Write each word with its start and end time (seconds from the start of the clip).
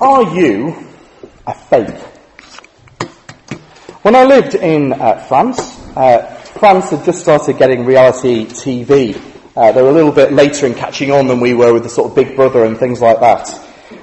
Are 0.00 0.34
you 0.34 0.74
a 1.46 1.52
fake? 1.52 1.94
When 4.00 4.16
I 4.16 4.24
lived 4.24 4.54
in 4.54 4.94
uh, 4.94 5.18
France, 5.28 5.60
uh, 5.94 6.36
France 6.58 6.88
had 6.88 7.04
just 7.04 7.20
started 7.20 7.58
getting 7.58 7.84
reality 7.84 8.46
TV. 8.46 9.20
Uh, 9.54 9.72
they 9.72 9.82
were 9.82 9.90
a 9.90 9.92
little 9.92 10.10
bit 10.10 10.32
later 10.32 10.64
in 10.64 10.72
catching 10.72 11.10
on 11.10 11.26
than 11.26 11.38
we 11.38 11.52
were 11.52 11.74
with 11.74 11.82
the 11.82 11.90
sort 11.90 12.08
of 12.08 12.16
Big 12.16 12.34
Brother 12.34 12.64
and 12.64 12.78
things 12.78 13.02
like 13.02 13.20
that. 13.20 13.50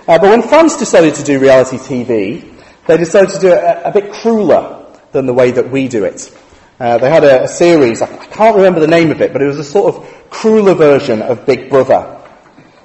Uh, 0.08 0.20
but 0.20 0.22
when 0.22 0.44
France 0.44 0.78
decided 0.78 1.16
to 1.16 1.24
do 1.24 1.40
reality 1.40 1.78
TV, 1.78 2.56
they 2.86 2.98
decided 2.98 3.32
to 3.32 3.40
do 3.40 3.48
it 3.48 3.58
a, 3.58 3.90
a 3.90 3.92
bit 3.92 4.12
crueler 4.14 4.86
than 5.14 5.26
the 5.26 5.34
way 5.34 5.50
that 5.50 5.72
we 5.72 5.88
do 5.88 6.06
it. 6.06 6.32
Uh, 6.80 7.00
they 7.00 7.10
had 7.10 7.24
a, 7.24 7.46
a 7.46 7.48
series, 7.48 8.04
I, 8.04 8.06
I 8.06 8.26
can't 8.28 8.56
remember 8.56 8.82
the 8.82 8.88
name 8.88 9.10
of 9.10 9.20
it, 9.22 9.34
but 9.34 9.42
it 9.42 9.48
was 9.48 9.58
a 9.58 9.64
sort 9.64 9.96
of 9.96 10.30
crueler 10.30 10.76
version 10.76 11.24
of 11.24 11.48
Big 11.48 11.72
Brother. 11.72 12.22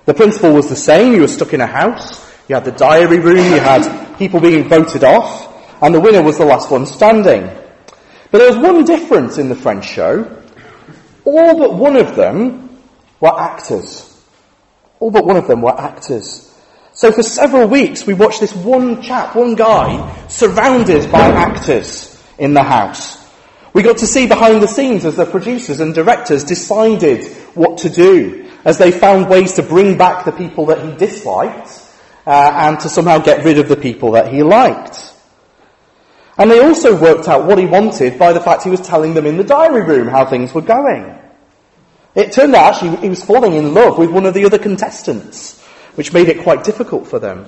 The 0.06 0.14
principle 0.14 0.54
was 0.54 0.70
the 0.70 0.76
same. 0.76 1.12
You 1.12 1.20
were 1.20 1.28
stuck 1.28 1.52
in 1.52 1.60
a 1.60 1.66
house. 1.66 2.31
You 2.48 2.54
had 2.56 2.64
the 2.64 2.72
diary 2.72 3.18
room. 3.18 3.36
You 3.36 3.60
had 3.60 4.16
people 4.18 4.40
being 4.40 4.68
voted 4.68 5.04
off. 5.04 5.48
And 5.82 5.94
the 5.94 6.00
winner 6.00 6.22
was 6.22 6.38
the 6.38 6.44
last 6.44 6.70
one 6.70 6.86
standing. 6.86 7.50
But 8.30 8.38
there 8.38 8.48
was 8.48 8.58
one 8.58 8.84
difference 8.84 9.38
in 9.38 9.48
the 9.48 9.54
French 9.54 9.86
show. 9.86 10.42
All 11.24 11.58
but 11.58 11.74
one 11.74 11.96
of 11.96 12.16
them 12.16 12.80
were 13.20 13.38
actors. 13.38 14.08
All 15.00 15.10
but 15.10 15.26
one 15.26 15.36
of 15.36 15.46
them 15.46 15.62
were 15.62 15.78
actors. 15.78 16.48
So 16.94 17.10
for 17.10 17.22
several 17.22 17.68
weeks 17.68 18.06
we 18.06 18.14
watched 18.14 18.40
this 18.40 18.54
one 18.54 19.02
chap, 19.02 19.34
one 19.34 19.54
guy, 19.54 20.26
surrounded 20.28 21.10
by 21.10 21.20
actors 21.20 22.22
in 22.38 22.54
the 22.54 22.62
house. 22.62 23.18
We 23.72 23.82
got 23.82 23.98
to 23.98 24.06
see 24.06 24.26
behind 24.26 24.62
the 24.62 24.68
scenes 24.68 25.04
as 25.04 25.16
the 25.16 25.24
producers 25.24 25.80
and 25.80 25.94
directors 25.94 26.44
decided 26.44 27.24
what 27.54 27.78
to 27.78 27.88
do, 27.88 28.50
as 28.64 28.78
they 28.78 28.92
found 28.92 29.30
ways 29.30 29.54
to 29.54 29.62
bring 29.62 29.96
back 29.96 30.24
the 30.24 30.32
people 30.32 30.66
that 30.66 30.84
he 30.84 30.94
disliked, 30.96 31.81
uh, 32.26 32.50
and 32.54 32.80
to 32.80 32.88
somehow 32.88 33.18
get 33.18 33.44
rid 33.44 33.58
of 33.58 33.68
the 33.68 33.76
people 33.76 34.12
that 34.12 34.32
he 34.32 34.42
liked. 34.42 35.12
And 36.38 36.50
they 36.50 36.60
also 36.60 36.98
worked 37.00 37.28
out 37.28 37.46
what 37.46 37.58
he 37.58 37.66
wanted 37.66 38.18
by 38.18 38.32
the 38.32 38.40
fact 38.40 38.64
he 38.64 38.70
was 38.70 38.80
telling 38.80 39.14
them 39.14 39.26
in 39.26 39.36
the 39.36 39.44
diary 39.44 39.82
room 39.84 40.08
how 40.08 40.24
things 40.26 40.54
were 40.54 40.62
going. 40.62 41.18
It 42.14 42.32
turned 42.32 42.54
out 42.54 42.74
actually 42.74 42.96
he 42.96 43.08
was 43.08 43.24
falling 43.24 43.54
in 43.54 43.74
love 43.74 43.98
with 43.98 44.10
one 44.10 44.26
of 44.26 44.34
the 44.34 44.44
other 44.44 44.58
contestants, 44.58 45.60
which 45.94 46.12
made 46.12 46.28
it 46.28 46.42
quite 46.42 46.64
difficult 46.64 47.06
for 47.06 47.18
them. 47.18 47.46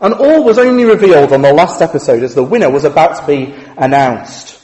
And 0.00 0.14
all 0.14 0.42
was 0.42 0.58
only 0.58 0.84
revealed 0.84 1.32
on 1.32 1.42
the 1.42 1.52
last 1.52 1.80
episode 1.80 2.22
as 2.22 2.34
the 2.34 2.42
winner 2.42 2.70
was 2.70 2.84
about 2.84 3.20
to 3.20 3.26
be 3.26 3.54
announced. 3.76 4.60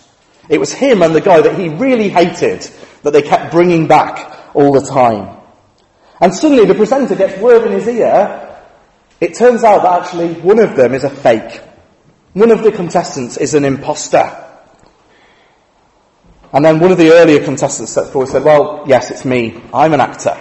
It 0.48 0.58
was 0.58 0.72
him 0.72 1.02
and 1.02 1.14
the 1.14 1.20
guy 1.20 1.40
that 1.40 1.58
he 1.58 1.68
really 1.68 2.08
hated 2.08 2.68
that 3.02 3.12
they 3.12 3.22
kept 3.22 3.52
bringing 3.52 3.86
back 3.86 4.54
all 4.54 4.72
the 4.72 4.80
time. 4.80 5.36
And 6.20 6.34
suddenly 6.34 6.64
the 6.64 6.74
presenter 6.74 7.14
gets 7.14 7.40
word 7.40 7.66
in 7.66 7.72
his 7.72 7.86
ear. 7.86 8.47
It 9.20 9.34
turns 9.34 9.64
out 9.64 9.82
that 9.82 10.02
actually 10.02 10.34
one 10.34 10.58
of 10.58 10.76
them 10.76 10.94
is 10.94 11.04
a 11.04 11.10
fake. 11.10 11.60
One 12.34 12.50
of 12.50 12.62
the 12.62 12.70
contestants 12.70 13.36
is 13.36 13.54
an 13.54 13.64
imposter. 13.64 14.44
And 16.52 16.64
then 16.64 16.78
one 16.78 16.92
of 16.92 16.98
the 16.98 17.10
earlier 17.10 17.44
contestants 17.44 17.92
stepped 17.92 18.10
forward 18.10 18.26
and 18.28 18.32
said, 18.32 18.44
well, 18.44 18.84
yes, 18.86 19.10
it's 19.10 19.24
me. 19.24 19.60
I'm 19.74 19.92
an 19.92 20.00
actor. 20.00 20.36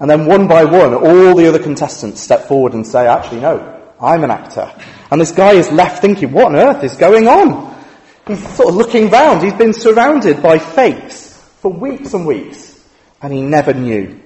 And 0.00 0.08
then 0.08 0.26
one 0.26 0.48
by 0.48 0.64
one, 0.64 0.94
all 0.94 1.34
the 1.34 1.46
other 1.46 1.58
contestants 1.58 2.20
step 2.20 2.48
forward 2.48 2.72
and 2.72 2.86
say, 2.86 3.06
actually, 3.06 3.40
no, 3.40 3.82
I'm 4.00 4.24
an 4.24 4.30
actor. 4.30 4.72
And 5.10 5.20
this 5.20 5.32
guy 5.32 5.52
is 5.52 5.70
left 5.70 6.00
thinking, 6.00 6.32
what 6.32 6.46
on 6.46 6.56
earth 6.56 6.82
is 6.82 6.96
going 6.96 7.28
on? 7.28 7.78
He's 8.26 8.46
sort 8.56 8.70
of 8.70 8.76
looking 8.76 9.10
round. 9.10 9.42
He's 9.42 9.54
been 9.54 9.74
surrounded 9.74 10.42
by 10.42 10.58
fakes 10.58 11.34
for 11.60 11.70
weeks 11.70 12.14
and 12.14 12.26
weeks. 12.26 12.82
And 13.20 13.32
he 13.32 13.42
never 13.42 13.74
knew. 13.74 14.18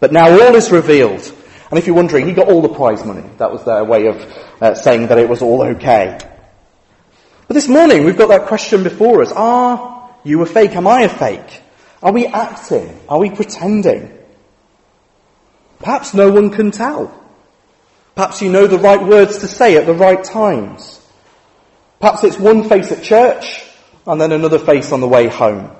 But 0.00 0.12
now 0.12 0.30
all 0.30 0.54
is 0.54 0.70
revealed. 0.72 1.20
And 1.72 1.78
if 1.78 1.86
you're 1.86 1.96
wondering, 1.96 2.26
he 2.26 2.34
got 2.34 2.48
all 2.48 2.60
the 2.60 2.68
prize 2.68 3.02
money. 3.02 3.24
That 3.38 3.50
was 3.50 3.64
their 3.64 3.82
way 3.82 4.08
of 4.08 4.16
uh, 4.60 4.74
saying 4.74 5.06
that 5.06 5.16
it 5.16 5.26
was 5.26 5.40
all 5.40 5.62
okay. 5.62 6.18
But 7.48 7.54
this 7.54 7.66
morning 7.66 8.04
we've 8.04 8.18
got 8.18 8.28
that 8.28 8.46
question 8.46 8.82
before 8.82 9.22
us. 9.22 9.32
Are 9.32 10.10
you 10.22 10.42
a 10.42 10.44
fake? 10.44 10.76
Am 10.76 10.86
I 10.86 11.04
a 11.04 11.08
fake? 11.08 11.62
Are 12.02 12.12
we 12.12 12.26
acting? 12.26 13.00
Are 13.08 13.18
we 13.18 13.30
pretending? 13.30 14.12
Perhaps 15.78 16.12
no 16.12 16.30
one 16.30 16.50
can 16.50 16.72
tell. 16.72 17.18
Perhaps 18.16 18.42
you 18.42 18.52
know 18.52 18.66
the 18.66 18.78
right 18.78 19.02
words 19.02 19.38
to 19.38 19.48
say 19.48 19.78
at 19.78 19.86
the 19.86 19.94
right 19.94 20.22
times. 20.22 21.00
Perhaps 22.00 22.22
it's 22.24 22.38
one 22.38 22.68
face 22.68 22.92
at 22.92 23.02
church 23.02 23.64
and 24.06 24.20
then 24.20 24.32
another 24.32 24.58
face 24.58 24.92
on 24.92 25.00
the 25.00 25.08
way 25.08 25.26
home. 25.26 25.74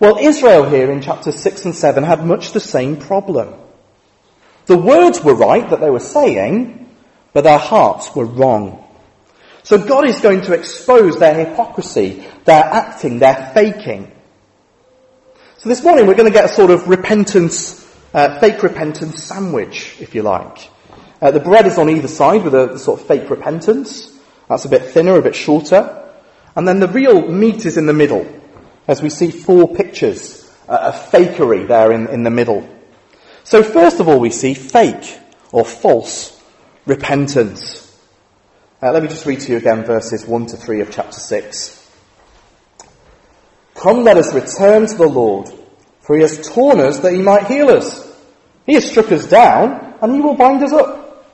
Well, 0.00 0.16
Israel 0.16 0.66
here 0.66 0.90
in 0.90 1.02
chapters 1.02 1.38
6 1.38 1.66
and 1.66 1.76
7 1.76 2.04
had 2.04 2.24
much 2.24 2.52
the 2.52 2.60
same 2.60 2.96
problem. 2.96 3.67
The 4.68 4.76
words 4.76 5.24
were 5.24 5.34
right 5.34 5.68
that 5.70 5.80
they 5.80 5.88
were 5.88 5.98
saying, 5.98 6.94
but 7.32 7.42
their 7.42 7.58
hearts 7.58 8.14
were 8.14 8.26
wrong. 8.26 8.84
So 9.62 9.78
God 9.78 10.06
is 10.06 10.20
going 10.20 10.42
to 10.42 10.52
expose 10.52 11.18
their 11.18 11.46
hypocrisy, 11.46 12.26
their 12.44 12.64
acting, 12.64 13.18
their 13.18 13.50
faking. 13.54 14.12
So 15.56 15.70
this 15.70 15.82
morning 15.82 16.06
we're 16.06 16.16
going 16.16 16.30
to 16.30 16.38
get 16.38 16.44
a 16.44 16.54
sort 16.54 16.70
of 16.70 16.86
repentance, 16.86 17.82
uh, 18.12 18.38
fake 18.40 18.62
repentance 18.62 19.24
sandwich, 19.24 19.96
if 20.00 20.14
you 20.14 20.20
like. 20.22 20.70
Uh, 21.22 21.30
the 21.30 21.40
bread 21.40 21.66
is 21.66 21.78
on 21.78 21.88
either 21.88 22.06
side 22.06 22.44
with 22.44 22.54
a 22.54 22.78
sort 22.78 23.00
of 23.00 23.06
fake 23.06 23.30
repentance. 23.30 24.12
That's 24.50 24.66
a 24.66 24.68
bit 24.68 24.84
thinner, 24.84 25.16
a 25.16 25.22
bit 25.22 25.34
shorter. 25.34 26.12
And 26.54 26.68
then 26.68 26.78
the 26.78 26.88
real 26.88 27.26
meat 27.26 27.64
is 27.64 27.78
in 27.78 27.86
the 27.86 27.94
middle, 27.94 28.26
as 28.86 29.00
we 29.00 29.08
see 29.08 29.30
four 29.30 29.74
pictures 29.74 30.46
uh, 30.68 30.92
of 30.92 31.10
fakery 31.10 31.66
there 31.66 31.90
in, 31.90 32.06
in 32.08 32.22
the 32.22 32.30
middle. 32.30 32.68
So 33.48 33.62
first 33.62 33.98
of 33.98 34.08
all 34.08 34.20
we 34.20 34.28
see 34.28 34.52
fake 34.52 35.18
or 35.52 35.64
false 35.64 36.38
repentance. 36.84 37.98
Uh, 38.82 38.92
let 38.92 39.02
me 39.02 39.08
just 39.08 39.24
read 39.24 39.40
to 39.40 39.52
you 39.52 39.56
again 39.56 39.84
verses 39.84 40.26
1 40.26 40.46
to 40.48 40.58
3 40.58 40.82
of 40.82 40.90
chapter 40.90 41.18
6. 41.18 41.90
Come, 43.74 44.04
let 44.04 44.18
us 44.18 44.34
return 44.34 44.86
to 44.86 44.94
the 44.94 45.08
Lord, 45.08 45.48
for 46.02 46.14
he 46.14 46.20
has 46.20 46.46
torn 46.46 46.78
us 46.78 46.98
that 46.98 47.14
he 47.14 47.22
might 47.22 47.46
heal 47.46 47.70
us. 47.70 48.06
He 48.66 48.74
has 48.74 48.90
struck 48.90 49.10
us 49.12 49.26
down, 49.30 49.94
and 50.02 50.14
he 50.14 50.20
will 50.20 50.34
bind 50.34 50.62
us 50.62 50.74
up. 50.74 51.26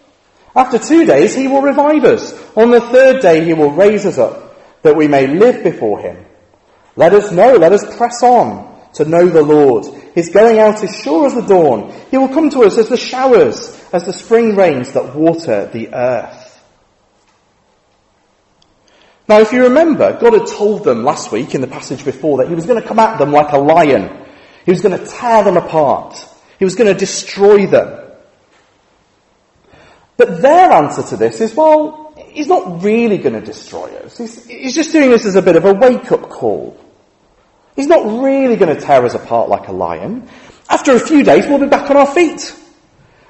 After 0.55 0.79
two 0.79 1.07
days, 1.07 1.35
he 1.35 1.49
will 1.49 1.63
revive 1.63 2.05
us. 2.05 2.33
On 2.57 2.71
the 2.71 2.81
third 2.81 3.23
day, 3.23 3.45
he 3.45 3.55
will 3.55 3.73
raise 3.73 4.07
us 4.07 4.19
up, 4.19 4.83
that 4.83 4.95
we 4.95 5.09
may 5.09 5.27
live 5.27 5.65
before 5.65 5.99
him. 5.99 6.25
Let 6.95 7.13
us 7.13 7.33
know, 7.33 7.57
let 7.57 7.73
us 7.73 7.97
press 7.97 8.23
on 8.23 8.74
to 8.94 9.05
know 9.05 9.28
the 9.28 9.43
Lord. 9.43 9.87
His 10.15 10.31
going 10.31 10.59
out 10.59 10.82
is 10.82 10.97
sure 10.97 11.27
as 11.27 11.34
the 11.34 11.43
dawn. 11.43 11.93
He 12.10 12.19
will 12.19 12.28
come 12.28 12.50
to 12.50 12.60
us 12.60 12.78
as 12.78 12.88
the 12.88 12.97
showers, 12.97 13.78
as 13.93 14.05
the 14.05 14.12
spring 14.12 14.56
rains 14.56 14.93
that 14.93 15.15
water 15.15 15.69
the 15.72 15.93
earth. 15.93 16.62
Now, 19.28 19.41
if 19.41 19.53
you 19.53 19.65
remember, 19.65 20.19
God 20.21 20.34
had 20.34 20.47
told 20.47 20.84
them 20.84 21.03
last 21.03 21.32
week 21.32 21.55
in 21.55 21.60
the 21.60 21.66
passage 21.66 22.05
before 22.05 22.38
that 22.38 22.49
He 22.49 22.55
was 22.55 22.66
going 22.66 22.81
to 22.81 22.87
come 22.87 22.99
at 22.99 23.19
them 23.19 23.32
like 23.32 23.53
a 23.53 23.59
lion. 23.59 24.25
He 24.65 24.71
was 24.71 24.81
going 24.81 24.99
to 24.99 25.05
tear 25.05 25.44
them 25.44 25.56
apart. 25.56 26.16
He 26.59 26.65
was 26.65 26.75
going 26.75 26.93
to 26.93 26.99
destroy 26.99 27.66
them. 27.66 28.00
But 30.16 30.43
their 30.43 30.71
answer 30.72 31.03
to 31.03 31.16
this 31.16 31.41
is, 31.41 31.55
well, 31.55 32.15
He's 32.28 32.49
not 32.49 32.82
really 32.82 33.19
going 33.19 33.34
to 33.34 33.41
destroy 33.41 33.88
us. 33.97 34.19
He's, 34.19 34.47
he's 34.47 34.75
just 34.75 34.93
doing 34.93 35.11
this 35.11 35.25
as 35.25 35.37
a 35.37 35.43
bit 35.43 35.56
of 35.56 35.65
a 35.65 35.72
wake-up 35.72 36.28
call. 36.28 36.84
He's 37.77 37.87
not 37.87 38.23
really 38.23 38.57
going 38.57 38.75
to 38.75 38.81
tear 38.81 39.05
us 39.05 39.15
apart 39.15 39.49
like 39.49 39.69
a 39.69 39.73
lion. 39.73 40.29
After 40.69 40.93
a 40.93 41.01
few 41.01 41.23
days, 41.23 41.47
we'll 41.47 41.59
be 41.59 41.67
back 41.67 41.91
on 41.91 41.97
our 41.97 42.07
feet. 42.07 42.55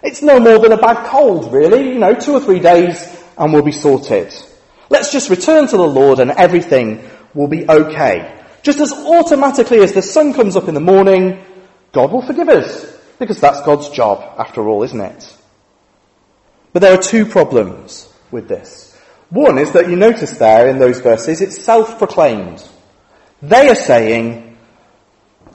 It's 0.02 0.22
no 0.22 0.38
more 0.38 0.58
than 0.58 0.72
a 0.72 0.76
bad 0.76 1.06
cold, 1.06 1.52
really. 1.52 1.92
You 1.92 1.98
know, 1.98 2.14
two 2.14 2.32
or 2.32 2.40
three 2.40 2.60
days 2.60 3.22
and 3.38 3.52
we'll 3.52 3.62
be 3.62 3.72
sorted. 3.72 4.34
Let's 4.90 5.10
just 5.10 5.30
return 5.30 5.66
to 5.68 5.76
the 5.76 5.88
Lord 5.88 6.20
and 6.20 6.30
everything 6.30 7.08
will 7.32 7.48
be 7.48 7.68
okay. 7.68 8.42
Just 8.62 8.80
as 8.80 8.92
automatically 8.92 9.78
as 9.78 9.92
the 9.92 10.02
sun 10.02 10.34
comes 10.34 10.56
up 10.56 10.68
in 10.68 10.74
the 10.74 10.80
morning, 10.80 11.42
God 11.92 12.12
will 12.12 12.24
forgive 12.24 12.48
us. 12.48 12.92
Because 13.18 13.40
that's 13.40 13.62
God's 13.62 13.88
job, 13.90 14.22
after 14.38 14.66
all, 14.68 14.82
isn't 14.82 15.00
it? 15.00 15.36
But 16.72 16.80
there 16.80 16.92
are 16.92 17.02
two 17.02 17.24
problems 17.24 18.12
with 18.30 18.48
this. 18.48 18.98
One 19.30 19.58
is 19.58 19.72
that 19.72 19.88
you 19.88 19.96
notice 19.96 20.36
there 20.38 20.68
in 20.68 20.78
those 20.78 21.00
verses, 21.00 21.40
it's 21.40 21.62
self-proclaimed. 21.62 22.68
They 23.48 23.68
are 23.68 23.74
saying, 23.74 24.56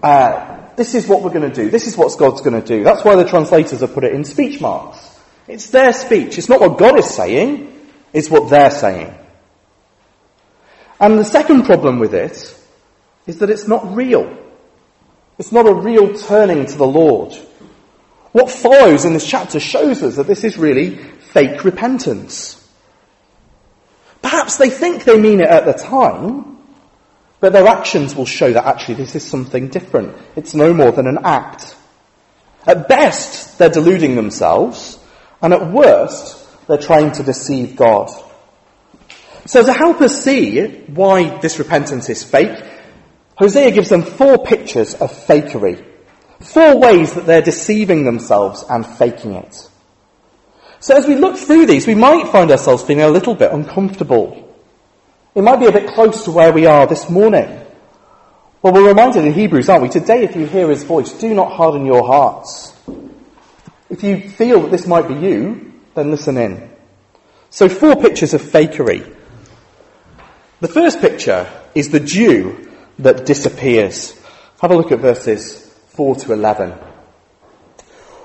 uh, 0.04 0.76
this 0.76 0.94
is 0.94 1.08
what 1.08 1.24
we're 1.24 1.32
going 1.32 1.50
to 1.50 1.56
do. 1.64 1.70
This 1.70 1.88
is 1.88 1.98
what 1.98 2.16
God's 2.18 2.42
going 2.42 2.60
to 2.62 2.66
do. 2.66 2.84
That's 2.84 3.04
why 3.04 3.16
the 3.16 3.28
translators 3.28 3.82
have 3.82 3.94
put 3.94 4.04
it 4.04 4.14
in 4.14 4.24
speech 4.24 4.62
marks. 4.62 5.20
It's 5.48 5.72
their 5.72 5.92
speech. 5.92 6.38
It's 6.38 6.50
not 6.50 6.62
what 6.62 6.78
God 6.78 7.00
is 7.00 7.10
saying. 7.10 7.90
It's 8.14 8.30
what 8.30 8.50
they're 8.50 8.72
saying. 8.72 9.14
And 11.00 11.18
the 11.18 11.26
second 11.26 11.64
problem 11.64 12.00
with 12.00 12.14
it 12.14 12.56
is 13.26 13.40
that 13.40 13.50
it's 13.50 13.68
not 13.68 13.96
real. 13.96 14.38
It's 15.40 15.52
not 15.52 15.68
a 15.68 15.74
real 15.74 16.18
turning 16.18 16.68
to 16.68 16.78
the 16.78 16.88
Lord. 16.88 17.34
What 18.34 18.52
follows 18.52 19.06
in 19.06 19.14
this 19.14 19.28
chapter 19.28 19.60
shows 19.60 20.04
us 20.04 20.18
that 20.18 20.28
this 20.28 20.44
is 20.44 20.58
really 20.58 20.98
fake 20.98 21.64
repentance. 21.64 22.56
Perhaps 24.22 24.58
they 24.58 24.70
think 24.70 25.06
they 25.06 25.20
mean 25.20 25.40
it 25.40 25.48
at 25.48 25.66
the 25.66 25.74
time, 25.74 26.49
but 27.40 27.54
their 27.54 27.68
actions 27.68 28.16
will 28.16 28.26
show 28.26 28.52
that 28.52 28.66
actually 28.66 28.96
this 28.96 29.16
is 29.16 29.26
something 29.26 29.70
different. 29.70 30.18
It's 30.36 30.54
no 30.54 30.74
more 30.74 30.92
than 30.92 31.08
an 31.08 31.20
act. 31.24 31.76
At 32.68 32.88
best, 32.88 33.58
they're 33.58 33.70
deluding 33.70 34.16
themselves, 34.16 35.00
and 35.42 35.54
at 35.54 35.72
worst, 35.72 36.68
they're 36.68 36.78
trying 36.78 37.12
to 37.14 37.24
deceive 37.24 37.76
God. 37.76 38.10
So 39.46 39.64
to 39.64 39.74
help 39.74 40.02
us 40.02 40.24
see 40.24 40.84
why 40.88 41.40
this 41.40 41.60
repentance 41.60 42.10
is 42.10 42.24
fake, 42.24 42.64
Hosea 43.36 43.72
gives 43.72 43.90
them 43.90 44.04
four 44.04 44.44
pictures 44.44 44.94
of 44.96 45.12
fakery. 45.12 45.86
Four 46.42 46.78
ways 46.78 47.14
that 47.14 47.26
they're 47.26 47.42
deceiving 47.42 48.04
themselves 48.04 48.64
and 48.70 48.86
faking 48.86 49.34
it. 49.34 49.70
So 50.82 50.96
as 50.96 51.08
we 51.08 51.16
look 51.16 51.38
through 51.38 51.66
these, 51.66 51.88
we 51.88 51.96
might 51.96 52.28
find 52.28 52.52
ourselves 52.52 52.84
feeling 52.84 53.04
a 53.04 53.10
little 53.10 53.36
bit 53.36 53.52
uncomfortable. 53.52 54.49
It 55.36 55.44
might 55.44 55.60
be 55.60 55.68
a 55.68 55.72
bit 55.72 55.94
close 55.94 56.26
to 56.26 56.32
where 56.32 56.52
we 56.52 56.66
are 56.66 56.88
this 56.88 57.10
morning. 57.10 57.66
Well, 58.62 58.74
we're 58.74 58.88
reminded 58.88 59.26
in 59.26 59.34
Hebrews, 59.34 59.70
aren't 59.70 59.84
we? 59.84 59.90
Today, 59.90 60.24
if 60.24 60.36
you 60.36 60.46
hear 60.46 60.70
his 60.70 60.84
voice, 60.84 61.14
do 61.14 61.34
not 61.34 61.52
harden 61.52 61.86
your 61.86 62.06
hearts. 62.06 62.76
If 63.90 64.04
you 64.04 64.30
feel 64.30 64.62
that 64.62 64.72
this 64.72 64.88
might 64.88 65.08
be 65.08 65.14
you, 65.14 65.74
then 65.94 66.12
listen 66.12 66.38
in. 66.38 66.70
So, 67.52 67.70
four 67.70 67.96
pictures 67.96 68.34
of 68.34 68.42
fakery. 68.42 69.16
The 70.62 70.68
first 70.68 71.00
picture 71.00 71.50
is 71.74 71.90
the 71.90 72.00
dew 72.00 72.70
that 73.00 73.26
disappears. 73.26 74.20
Have 74.62 74.72
a 74.72 74.76
look 74.76 74.92
at 74.92 75.00
verses 75.00 75.66
4 75.90 76.16
to 76.16 76.34
11. 76.34 76.72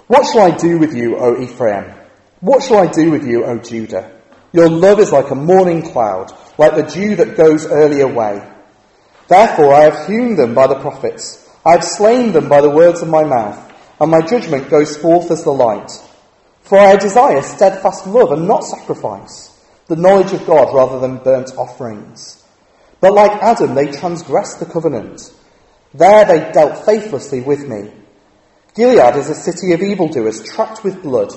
What 0.07 0.27
shall 0.27 0.43
I 0.43 0.57
do 0.57 0.79
with 0.79 0.95
you, 0.95 1.17
O 1.17 1.41
Ephraim? 1.41 1.95
What 2.41 2.63
shall 2.63 2.79
I 2.79 2.87
do 2.87 3.11
with 3.11 3.25
you, 3.25 3.45
O 3.45 3.59
Judah? 3.59 4.14
Your 4.55 4.69
love 4.69 5.01
is 5.01 5.11
like 5.11 5.33
a 5.33 5.35
morning 5.35 5.83
cloud, 5.83 6.31
like 6.59 6.77
the 6.77 6.85
dew 6.85 7.17
that 7.17 7.37
goes 7.37 7.67
early 7.67 8.03
away. 8.03 8.41
Therefore 9.27 9.75
I 9.75 9.91
have 9.91 10.07
hewn 10.07 10.37
them 10.37 10.55
by 10.55 10.69
the 10.69 10.79
prophets. 10.79 11.51
I 11.67 11.73
have 11.73 11.83
slain 11.83 12.31
them 12.31 12.49
by 12.49 12.61
the 12.61 12.71
words 12.71 13.03
of 13.03 13.09
my 13.09 13.25
mouth, 13.25 13.59
and 14.01 14.13
my 14.13 14.21
judgment 14.21 14.71
goes 14.71 14.97
forth 14.97 15.33
as 15.33 15.43
the 15.43 15.51
light. 15.51 15.91
For 16.61 16.79
I 16.79 16.95
desire 16.95 17.43
steadfast 17.43 18.07
love 18.07 18.31
and 18.31 18.47
not 18.47 18.61
sacrifice, 18.61 19.61
the 19.89 19.97
knowledge 19.97 20.33
of 20.33 20.47
God 20.47 20.73
rather 20.73 21.01
than 21.01 21.25
burnt 21.25 21.51
offerings. 21.59 22.41
But 23.01 23.13
like 23.13 23.43
Adam, 23.43 23.75
they 23.75 23.91
transgressed 23.91 24.61
the 24.61 24.67
covenant. 24.67 25.33
There 25.95 26.25
they 26.27 26.53
dealt 26.53 26.85
faithlessly 26.85 27.41
with 27.41 27.69
me. 27.69 27.91
Gilead 28.77 29.17
is 29.17 29.31
a 29.31 29.35
city 29.35 29.73
of 29.73 29.83
evildoers, 29.83 30.45
trapped 30.45 30.85
with 30.85 31.03
blood. 31.03 31.33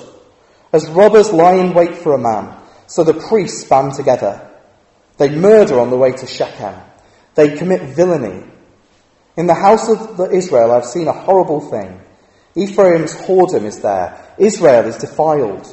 As 0.72 0.88
robbers 0.88 1.32
lie 1.32 1.56
in 1.56 1.74
wait 1.74 1.96
for 1.96 2.14
a 2.14 2.18
man, 2.18 2.57
so 2.88 3.04
the 3.04 3.14
priests 3.14 3.64
band 3.64 3.94
together. 3.94 4.50
They 5.18 5.28
murder 5.28 5.78
on 5.78 5.90
the 5.90 5.96
way 5.96 6.12
to 6.12 6.26
Shechem. 6.26 6.74
They 7.34 7.56
commit 7.56 7.94
villainy. 7.94 8.44
In 9.36 9.46
the 9.46 9.54
house 9.54 9.88
of 9.88 10.32
Israel, 10.32 10.72
I've 10.72 10.84
seen 10.84 11.06
a 11.06 11.12
horrible 11.12 11.60
thing. 11.60 12.00
Ephraim's 12.56 13.14
whoredom 13.14 13.64
is 13.64 13.80
there. 13.80 14.34
Israel 14.38 14.86
is 14.86 14.96
defiled. 14.96 15.66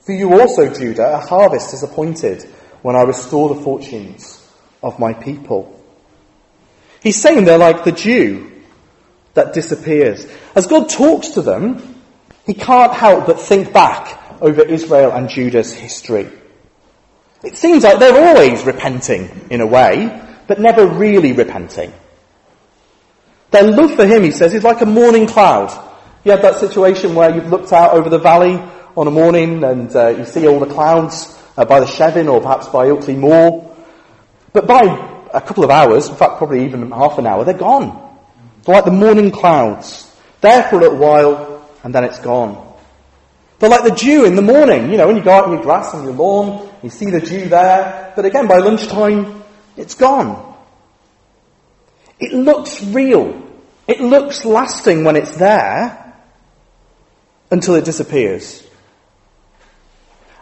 For 0.00 0.12
you 0.12 0.40
also, 0.40 0.72
Judah, 0.72 1.14
a 1.14 1.18
harvest 1.18 1.74
is 1.74 1.82
appointed 1.82 2.42
when 2.82 2.96
I 2.96 3.02
restore 3.02 3.54
the 3.54 3.62
fortunes 3.62 4.44
of 4.82 4.98
my 4.98 5.12
people. 5.12 5.74
He's 7.02 7.20
saying 7.20 7.44
they're 7.44 7.58
like 7.58 7.84
the 7.84 7.92
dew 7.92 8.50
that 9.34 9.52
disappears. 9.52 10.26
As 10.54 10.66
God 10.66 10.88
talks 10.88 11.28
to 11.30 11.42
them, 11.42 12.02
he 12.46 12.54
can't 12.54 12.94
help 12.94 13.26
but 13.26 13.40
think 13.40 13.72
back 13.72 14.18
over 14.40 14.62
Israel 14.62 15.12
and 15.12 15.28
Judah's 15.28 15.74
history. 15.74 16.30
It 17.42 17.56
seems 17.56 17.84
like 17.84 17.98
they're 17.98 18.28
always 18.28 18.64
repenting 18.64 19.46
in 19.50 19.60
a 19.60 19.66
way, 19.66 20.24
but 20.46 20.60
never 20.60 20.86
really 20.86 21.32
repenting. 21.32 21.92
Their 23.50 23.62
love 23.62 23.94
for 23.94 24.06
him, 24.06 24.22
he 24.22 24.30
says, 24.30 24.54
is 24.54 24.64
like 24.64 24.80
a 24.80 24.86
morning 24.86 25.26
cloud. 25.26 25.70
You 26.24 26.32
have 26.32 26.42
that 26.42 26.56
situation 26.56 27.14
where 27.14 27.34
you've 27.34 27.48
looked 27.48 27.72
out 27.72 27.92
over 27.94 28.10
the 28.10 28.18
valley 28.18 28.60
on 28.96 29.06
a 29.06 29.10
morning 29.10 29.62
and 29.62 29.94
uh, 29.94 30.08
you 30.08 30.24
see 30.24 30.46
all 30.48 30.58
the 30.58 30.66
clouds 30.66 31.40
uh, 31.56 31.64
by 31.64 31.80
the 31.80 31.86
Chevin 31.86 32.30
or 32.30 32.40
perhaps 32.40 32.68
by 32.68 32.86
Ilkley 32.86 33.16
Moor. 33.16 33.76
But 34.52 34.66
by 34.66 34.82
a 35.32 35.40
couple 35.40 35.64
of 35.64 35.70
hours, 35.70 36.08
in 36.08 36.16
fact 36.16 36.38
probably 36.38 36.64
even 36.64 36.90
half 36.90 37.18
an 37.18 37.26
hour, 37.26 37.44
they're 37.44 37.54
gone. 37.54 38.18
They're 38.64 38.74
like 38.74 38.84
the 38.84 38.90
morning 38.90 39.30
clouds. 39.30 40.12
There 40.40 40.64
for 40.64 40.76
a 40.76 40.80
little 40.80 40.98
while 40.98 41.68
and 41.84 41.94
then 41.94 42.04
it's 42.04 42.18
gone. 42.18 42.67
They're 43.58 43.70
like 43.70 43.84
the 43.84 43.90
dew 43.90 44.24
in 44.24 44.36
the 44.36 44.42
morning, 44.42 44.90
you 44.90 44.96
know, 44.96 45.06
when 45.08 45.16
you 45.16 45.22
go 45.22 45.32
out 45.32 45.46
in 45.46 45.54
your 45.54 45.62
grass 45.62 45.92
on 45.94 46.04
your 46.04 46.12
lawn, 46.12 46.70
you 46.82 46.90
see 46.90 47.10
the 47.10 47.20
dew 47.20 47.48
there, 47.48 48.12
but 48.14 48.24
again 48.24 48.46
by 48.46 48.58
lunchtime, 48.58 49.42
it's 49.76 49.94
gone. 49.94 50.56
It 52.20 52.32
looks 52.32 52.82
real. 52.84 53.46
It 53.86 54.00
looks 54.00 54.44
lasting 54.44 55.04
when 55.04 55.16
it's 55.16 55.36
there 55.36 56.14
until 57.50 57.74
it 57.74 57.84
disappears. 57.84 58.64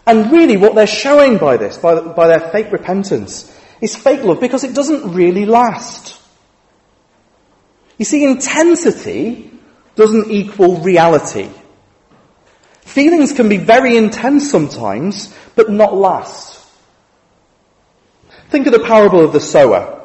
And 0.06 0.30
really 0.30 0.56
what 0.56 0.74
they're 0.74 0.86
showing 0.86 1.38
by 1.38 1.56
this, 1.56 1.78
by, 1.78 2.00
by 2.00 2.28
their 2.28 2.50
fake 2.50 2.70
repentance, 2.70 3.52
is 3.80 3.96
fake 3.96 4.22
love 4.22 4.40
because 4.40 4.64
it 4.64 4.74
doesn't 4.74 5.14
really 5.14 5.46
last. 5.46 6.20
You 7.98 8.04
see, 8.04 8.24
intensity 8.24 9.50
doesn't 9.94 10.30
equal 10.30 10.78
reality. 10.80 11.48
Feelings 12.86 13.32
can 13.32 13.48
be 13.48 13.56
very 13.56 13.96
intense 13.96 14.48
sometimes, 14.48 15.34
but 15.56 15.68
not 15.68 15.94
last. 15.94 16.64
Think 18.48 18.66
of 18.66 18.72
the 18.72 18.78
parable 18.78 19.22
of 19.24 19.32
the 19.32 19.40
sower. 19.40 20.00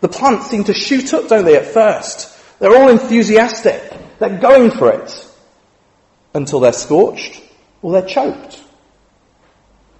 The 0.00 0.08
plants 0.08 0.46
seem 0.46 0.64
to 0.64 0.74
shoot 0.74 1.12
up, 1.12 1.28
don't 1.28 1.44
they, 1.44 1.56
at 1.56 1.66
first? 1.66 2.34
They're 2.58 2.74
all 2.74 2.88
enthusiastic. 2.88 3.92
They're 4.18 4.40
going 4.40 4.70
for 4.70 4.90
it. 4.90 5.26
Until 6.32 6.60
they're 6.60 6.72
scorched 6.72 7.42
or 7.82 7.92
they're 7.92 8.08
choked. 8.08 8.60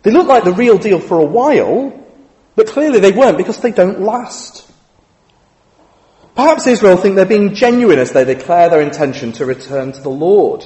They 0.03 0.11
look 0.11 0.27
like 0.27 0.45
the 0.45 0.55
real 0.55 0.79
deal 0.79 1.01
for 1.01 1.19
a 1.19 1.27
while, 1.27 1.93
but 2.57 2.69
clearly 2.69 3.01
they 3.01 3.13
weren't 3.13 3.37
because 3.39 3.61
they 3.61 3.71
don't 3.71 4.01
last. 4.01 4.69
Perhaps 6.35 6.67
Israel 6.67 6.97
think 6.97 7.17
they're 7.17 7.27
being 7.27 7.55
genuine 7.55 7.99
as 7.99 8.13
they 8.13 8.25
declare 8.25 8.71
their 8.71 8.81
intention 8.81 9.33
to 9.33 9.45
return 9.45 9.93
to 9.93 10.01
the 10.01 10.09
Lord. 10.09 10.65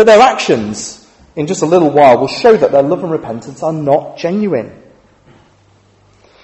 But 0.00 0.06
their 0.06 0.22
actions 0.22 1.06
in 1.36 1.46
just 1.46 1.60
a 1.60 1.66
little 1.66 1.90
while 1.90 2.18
will 2.18 2.26
show 2.26 2.56
that 2.56 2.72
their 2.72 2.82
love 2.82 3.02
and 3.04 3.12
repentance 3.12 3.62
are 3.62 3.70
not 3.70 4.16
genuine. 4.16 4.82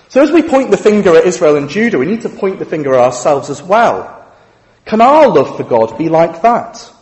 So 0.08 0.22
as 0.22 0.30
we 0.30 0.42
point 0.42 0.70
the 0.70 0.76
finger 0.76 1.16
at 1.16 1.24
Israel 1.24 1.56
and 1.56 1.70
Judah, 1.70 1.96
we 1.96 2.04
need 2.04 2.20
to 2.20 2.28
point 2.28 2.58
the 2.58 2.66
finger 2.66 2.92
at 2.92 3.00
ourselves 3.00 3.48
as 3.48 3.62
well. 3.62 4.30
Can 4.84 5.00
our 5.00 5.28
love 5.28 5.56
for 5.56 5.64
God 5.64 5.96
be 5.96 6.10
like 6.10 6.42
that? 6.42 6.92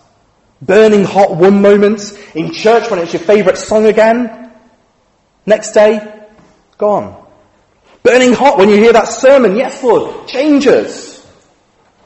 Burning 0.62 1.02
hot 1.02 1.34
one 1.34 1.60
moment, 1.60 2.16
in 2.36 2.52
church 2.52 2.88
when 2.88 3.00
it's 3.00 3.14
your 3.14 3.22
favourite 3.22 3.58
song 3.58 3.86
again, 3.86 4.52
next 5.46 5.72
day, 5.72 6.24
gone. 6.78 7.20
Burning 8.04 8.32
hot 8.32 8.58
when 8.58 8.68
you 8.68 8.76
hear 8.76 8.92
that 8.92 9.08
sermon, 9.08 9.56
yes 9.56 9.82
Lord, 9.82 10.28
changes. 10.28 11.26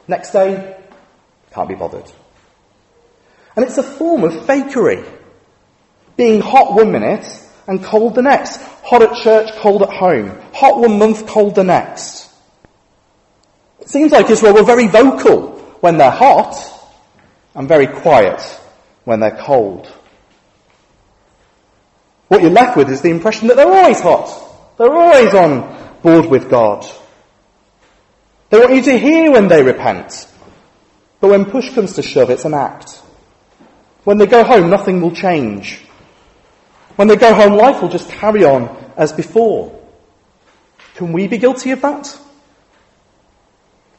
Next 0.07 0.31
day, 0.31 0.75
can't 1.53 1.69
be 1.69 1.75
bothered. 1.75 2.11
And 3.59 3.67
it's 3.67 3.77
a 3.77 3.83
form 3.83 4.23
of 4.23 4.35
fakery. 4.47 5.05
Being 6.17 6.41
hot 6.41 6.75
one 6.75 6.93
minute 6.93 7.27
and 7.67 7.83
cold 7.83 8.15
the 8.15 8.23
next. 8.23 8.63
Hot 8.85 9.03
at 9.03 9.17
church, 9.17 9.51
cold 9.57 9.83
at 9.83 9.91
home. 9.91 10.41
Hot 10.53 10.79
one 10.79 10.97
month, 10.97 11.27
cold 11.27 11.57
the 11.57 11.65
next. 11.65 12.31
It 13.81 13.89
seems 13.89 14.13
like 14.13 14.31
Israel 14.31 14.55
were 14.55 14.63
very 14.63 14.87
vocal 14.87 15.59
when 15.81 15.99
they're 15.99 16.09
hot 16.09 16.55
and 17.57 17.67
very 17.67 17.89
quiet 17.89 18.41
when 19.03 19.19
they're 19.19 19.43
cold. 19.43 19.93
What 22.29 22.43
you're 22.43 22.53
left 22.53 22.77
with 22.77 22.91
is 22.91 23.01
the 23.01 23.11
impression 23.11 23.49
that 23.49 23.57
they're 23.57 23.67
always 23.67 23.99
hot. 24.01 24.31
They're 24.79 24.97
always 24.97 25.35
on 25.35 25.99
board 26.03 26.27
with 26.27 26.49
God. 26.49 26.87
They 28.51 28.61
want 28.61 28.77
you 28.77 28.83
to 28.83 28.99
hear 29.01 29.33
when 29.33 29.49
they 29.49 29.65
repent. 29.65 30.29
But 31.19 31.31
when 31.31 31.45
push 31.47 31.75
comes 31.75 31.95
to 31.95 32.03
shove, 32.03 32.31
it's 32.31 32.45
an 32.45 32.55
act. 32.55 33.03
When 34.09 34.17
they 34.17 34.27
go 34.27 34.43
home, 34.43 34.71
nothing 34.71 35.03
will 35.03 35.15
change. 35.15 35.83
When 36.97 37.09
they 37.09 37.17
go 37.17 37.35
home, 37.35 37.53
life 37.53 37.83
will 37.83 37.91
just 37.91 38.09
carry 38.09 38.43
on 38.43 38.75
as 38.97 39.13
before. 39.13 39.79
Can 40.95 41.13
we 41.13 41.27
be 41.29 41.37
guilty 41.37 41.73
of 41.73 41.83
that? 41.83 42.19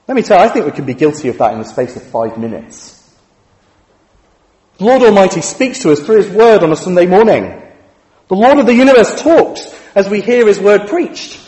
Let 0.08 0.16
me 0.16 0.24
tell 0.24 0.40
you, 0.40 0.46
I 0.46 0.50
think 0.50 0.66
we 0.66 0.72
can 0.72 0.88
be 0.88 0.96
guilty 0.96 1.30
of 1.30 1.38
that 1.38 1.54
in 1.54 1.60
the 1.60 1.64
space 1.64 1.96
of 1.96 2.02
five 2.02 2.40
minutes. 2.40 3.08
The 4.80 4.86
Lord 4.86 5.04
Almighty 5.04 5.42
speaks 5.42 5.78
to 5.84 5.92
us 5.92 6.00
through 6.00 6.24
His 6.24 6.32
Word 6.32 6.64
on 6.64 6.72
a 6.72 6.76
Sunday 6.76 7.06
morning. 7.06 7.62
The 8.30 8.36
Lord 8.36 8.58
of 8.58 8.66
the 8.66 8.74
universe 8.74 9.22
talks 9.22 9.72
as 9.94 10.10
we 10.10 10.22
hear 10.22 10.48
His 10.48 10.60
Word 10.60 10.90
preached. 10.90 11.40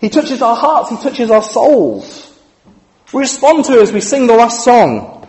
He 0.00 0.08
touches 0.10 0.42
our 0.42 0.56
hearts, 0.56 0.90
He 0.90 0.96
touches 0.96 1.30
our 1.30 1.44
souls. 1.44 2.36
We 3.12 3.20
respond 3.20 3.66
to 3.66 3.78
it 3.78 3.82
as 3.82 3.92
we 3.92 4.00
sing 4.00 4.26
the 4.26 4.34
last 4.34 4.64
song. 4.64 5.23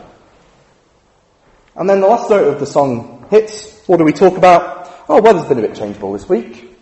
And 1.76 1.90
then 1.90 2.02
the 2.02 2.08
last 2.08 2.30
note 2.30 2.48
of 2.48 2.60
the 2.60 2.66
song 2.66 3.26
hits. 3.30 3.82
What 3.88 3.98
do 3.98 4.04
we 4.04 4.14
talk 4.14 4.38
about? 4.38 4.92
Oh, 5.10 5.22
weather's 5.22 5.48
been 5.48 5.60
a 5.60 5.62
bit 5.62 5.76
changeable 5.76 6.14
this 6.14 6.28
week. 6.28 6.76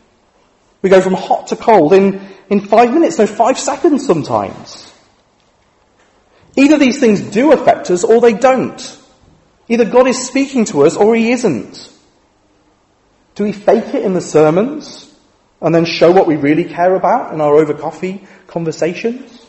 We 0.82 0.90
go 0.90 1.02
from 1.02 1.14
hot 1.14 1.48
to 1.48 1.56
cold 1.56 1.94
in, 1.94 2.22
in 2.50 2.62
five 2.62 2.94
minutes, 2.94 3.18
no, 3.18 3.26
five 3.26 3.58
seconds 3.58 4.06
sometimes. 4.06 4.94
Either 6.56 6.78
these 6.78 7.00
things 7.00 7.22
do 7.22 7.52
affect 7.52 7.90
us 7.90 8.04
or 8.04 8.22
they 8.22 8.34
don't. 8.34 9.00
Either 9.68 9.86
God 9.86 10.08
is 10.08 10.28
speaking 10.28 10.66
to 10.66 10.86
us 10.86 10.96
or 10.96 11.16
He 11.16 11.32
isn't. 11.32 11.90
Do 13.36 13.46
we 13.46 13.52
fake 13.52 13.96
it 13.96 14.04
in 14.04 14.14
the 14.14 14.22
sermons 14.22 15.12
and 15.62 15.74
then 15.74 15.86
show 15.86 16.12
what 16.12 16.28
we 16.28 16.36
really 16.36 16.66
care 16.66 16.94
about 16.96 17.34
in 17.34 17.42
our 17.42 17.56
over 17.56 17.74
coffee 17.74 18.28
conversations? 18.48 19.44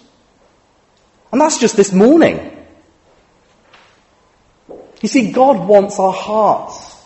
And 1.33 1.41
that's 1.41 1.59
just 1.59 1.77
this 1.77 1.93
morning. 1.93 2.54
You 5.05 5.09
see, 5.09 5.33
God 5.33 5.69
wants 5.69 5.99
our 5.99 6.15
hearts. 6.15 6.97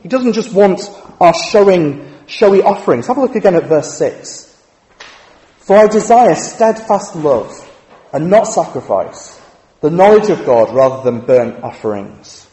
He 0.00 0.08
doesn't 0.08 0.32
just 0.32 0.52
want 0.52 0.80
our 1.20 1.34
showing, 1.34 2.08
showy 2.26 2.62
offerings. 2.62 3.08
Have 3.08 3.16
a 3.16 3.20
look 3.22 3.34
again 3.34 3.56
at 3.56 3.64
verse 3.64 3.98
6. 3.98 4.62
For 5.58 5.76
I 5.76 5.88
desire 5.88 6.36
steadfast 6.36 7.16
love 7.16 7.68
and 8.12 8.30
not 8.30 8.44
sacrifice, 8.44 9.40
the 9.80 9.90
knowledge 9.90 10.30
of 10.30 10.46
God 10.46 10.72
rather 10.72 11.02
than 11.02 11.26
burnt 11.26 11.64
offerings. 11.64 12.46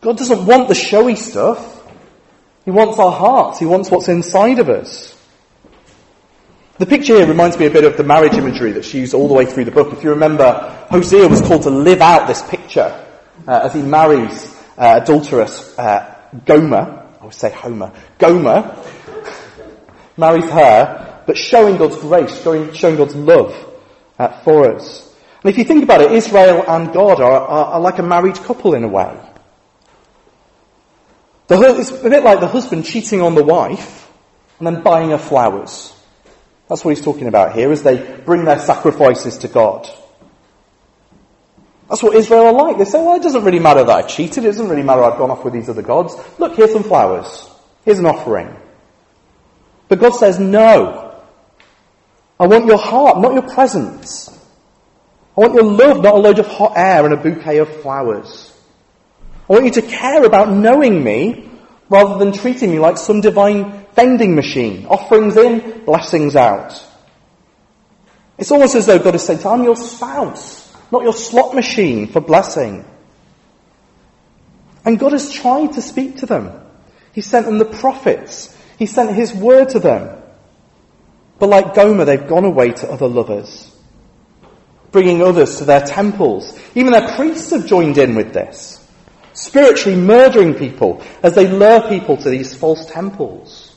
God 0.00 0.16
doesn't 0.16 0.46
want 0.46 0.68
the 0.68 0.76
showy 0.76 1.16
stuff. 1.16 1.84
He 2.64 2.70
wants 2.70 3.00
our 3.00 3.10
hearts. 3.10 3.58
He 3.58 3.66
wants 3.66 3.90
what's 3.90 4.06
inside 4.06 4.60
of 4.60 4.68
us. 4.68 5.19
The 6.80 6.86
picture 6.86 7.16
here 7.16 7.26
reminds 7.26 7.58
me 7.58 7.66
a 7.66 7.70
bit 7.70 7.84
of 7.84 7.98
the 7.98 8.04
marriage 8.04 8.32
imagery 8.32 8.72
that's 8.72 8.94
used 8.94 9.12
all 9.12 9.28
the 9.28 9.34
way 9.34 9.44
through 9.44 9.66
the 9.66 9.70
book. 9.70 9.92
If 9.92 10.02
you 10.02 10.08
remember, 10.08 10.86
Hosea 10.88 11.28
was 11.28 11.42
called 11.42 11.64
to 11.64 11.70
live 11.70 12.00
out 12.00 12.26
this 12.26 12.40
picture 12.40 13.06
uh, 13.46 13.60
as 13.64 13.74
he 13.74 13.82
marries 13.82 14.46
uh, 14.78 15.00
adulterous 15.02 15.78
uh, 15.78 16.16
Gomer. 16.46 17.06
I 17.20 17.24
would 17.26 17.34
say 17.34 17.50
Homer. 17.50 17.92
Gomer 18.16 18.82
marries 20.16 20.48
her, 20.48 21.22
but 21.26 21.36
showing 21.36 21.76
God's 21.76 21.98
grace, 21.98 22.42
showing, 22.42 22.72
showing 22.72 22.96
God's 22.96 23.14
love 23.14 23.74
uh, 24.18 24.40
for 24.40 24.74
us. 24.74 25.14
And 25.42 25.50
if 25.50 25.58
you 25.58 25.64
think 25.64 25.84
about 25.84 26.00
it, 26.00 26.12
Israel 26.12 26.64
and 26.66 26.94
God 26.94 27.20
are, 27.20 27.40
are, 27.46 27.64
are 27.74 27.80
like 27.80 27.98
a 27.98 28.02
married 28.02 28.36
couple 28.36 28.72
in 28.72 28.84
a 28.84 28.88
way. 28.88 29.20
The, 31.48 31.60
it's 31.78 31.90
a 31.90 32.08
bit 32.08 32.24
like 32.24 32.40
the 32.40 32.48
husband 32.48 32.86
cheating 32.86 33.20
on 33.20 33.34
the 33.34 33.44
wife 33.44 34.10
and 34.56 34.66
then 34.66 34.82
buying 34.82 35.10
her 35.10 35.18
flowers. 35.18 35.94
That's 36.70 36.84
what 36.84 36.94
he's 36.94 37.04
talking 37.04 37.26
about 37.26 37.52
here 37.56 37.72
as 37.72 37.82
they 37.82 37.98
bring 38.20 38.44
their 38.44 38.60
sacrifices 38.60 39.38
to 39.38 39.48
God. 39.48 39.90
That's 41.88 42.00
what 42.00 42.14
Israel 42.14 42.46
are 42.46 42.52
like. 42.52 42.78
They 42.78 42.84
say, 42.84 43.02
well, 43.02 43.16
it 43.16 43.24
doesn't 43.24 43.44
really 43.44 43.58
matter 43.58 43.82
that 43.82 43.96
I 43.96 44.02
cheated. 44.02 44.44
It 44.44 44.46
doesn't 44.46 44.68
really 44.68 44.84
matter 44.84 45.02
I've 45.02 45.18
gone 45.18 45.32
off 45.32 45.44
with 45.44 45.52
these 45.52 45.68
other 45.68 45.82
gods. 45.82 46.14
Look, 46.38 46.54
here's 46.54 46.72
some 46.72 46.84
flowers. 46.84 47.50
Here's 47.84 47.98
an 47.98 48.06
offering. 48.06 48.54
But 49.88 49.98
God 49.98 50.10
says, 50.10 50.38
no. 50.38 51.20
I 52.38 52.46
want 52.46 52.66
your 52.66 52.78
heart, 52.78 53.18
not 53.18 53.32
your 53.32 53.50
presence. 53.52 54.28
I 55.36 55.40
want 55.40 55.54
your 55.54 55.64
love, 55.64 56.04
not 56.04 56.14
a 56.14 56.18
load 56.18 56.38
of 56.38 56.46
hot 56.46 56.74
air 56.76 57.04
and 57.04 57.12
a 57.12 57.16
bouquet 57.16 57.58
of 57.58 57.82
flowers. 57.82 58.56
I 59.48 59.54
want 59.54 59.64
you 59.64 59.72
to 59.72 59.82
care 59.82 60.24
about 60.24 60.52
knowing 60.52 61.02
me 61.02 61.49
rather 61.90 62.24
than 62.24 62.32
treating 62.32 62.70
me 62.70 62.78
like 62.78 62.96
some 62.96 63.20
divine 63.20 63.84
vending 63.94 64.34
machine. 64.34 64.86
Offerings 64.86 65.36
in, 65.36 65.84
blessings 65.84 66.36
out. 66.36 66.82
It's 68.38 68.52
almost 68.52 68.76
as 68.76 68.86
though 68.86 68.98
God 68.98 69.16
is 69.16 69.24
saying, 69.24 69.44
I'm 69.44 69.64
your 69.64 69.76
spouse, 69.76 70.72
not 70.90 71.02
your 71.02 71.12
slot 71.12 71.54
machine 71.54 72.06
for 72.06 72.20
blessing. 72.20 72.86
And 74.84 74.98
God 74.98 75.12
has 75.12 75.30
tried 75.30 75.74
to 75.74 75.82
speak 75.82 76.18
to 76.18 76.26
them. 76.26 76.52
He 77.12 77.20
sent 77.20 77.44
them 77.44 77.58
the 77.58 77.66
prophets. 77.66 78.56
He 78.78 78.86
sent 78.86 79.14
his 79.14 79.34
word 79.34 79.70
to 79.70 79.80
them. 79.80 80.22
But 81.38 81.48
like 81.48 81.74
Gomer, 81.74 82.04
they've 82.04 82.26
gone 82.26 82.44
away 82.44 82.70
to 82.70 82.90
other 82.90 83.08
lovers, 83.08 83.76
bringing 84.92 85.22
others 85.22 85.58
to 85.58 85.64
their 85.64 85.84
temples. 85.84 86.58
Even 86.74 86.92
their 86.92 87.14
priests 87.16 87.50
have 87.50 87.66
joined 87.66 87.98
in 87.98 88.14
with 88.14 88.32
this 88.32 88.79
spiritually 89.32 89.98
murdering 89.98 90.54
people 90.54 91.02
as 91.22 91.34
they 91.34 91.46
lure 91.46 91.88
people 91.88 92.16
to 92.16 92.30
these 92.30 92.54
false 92.54 92.86
temples. 92.86 93.74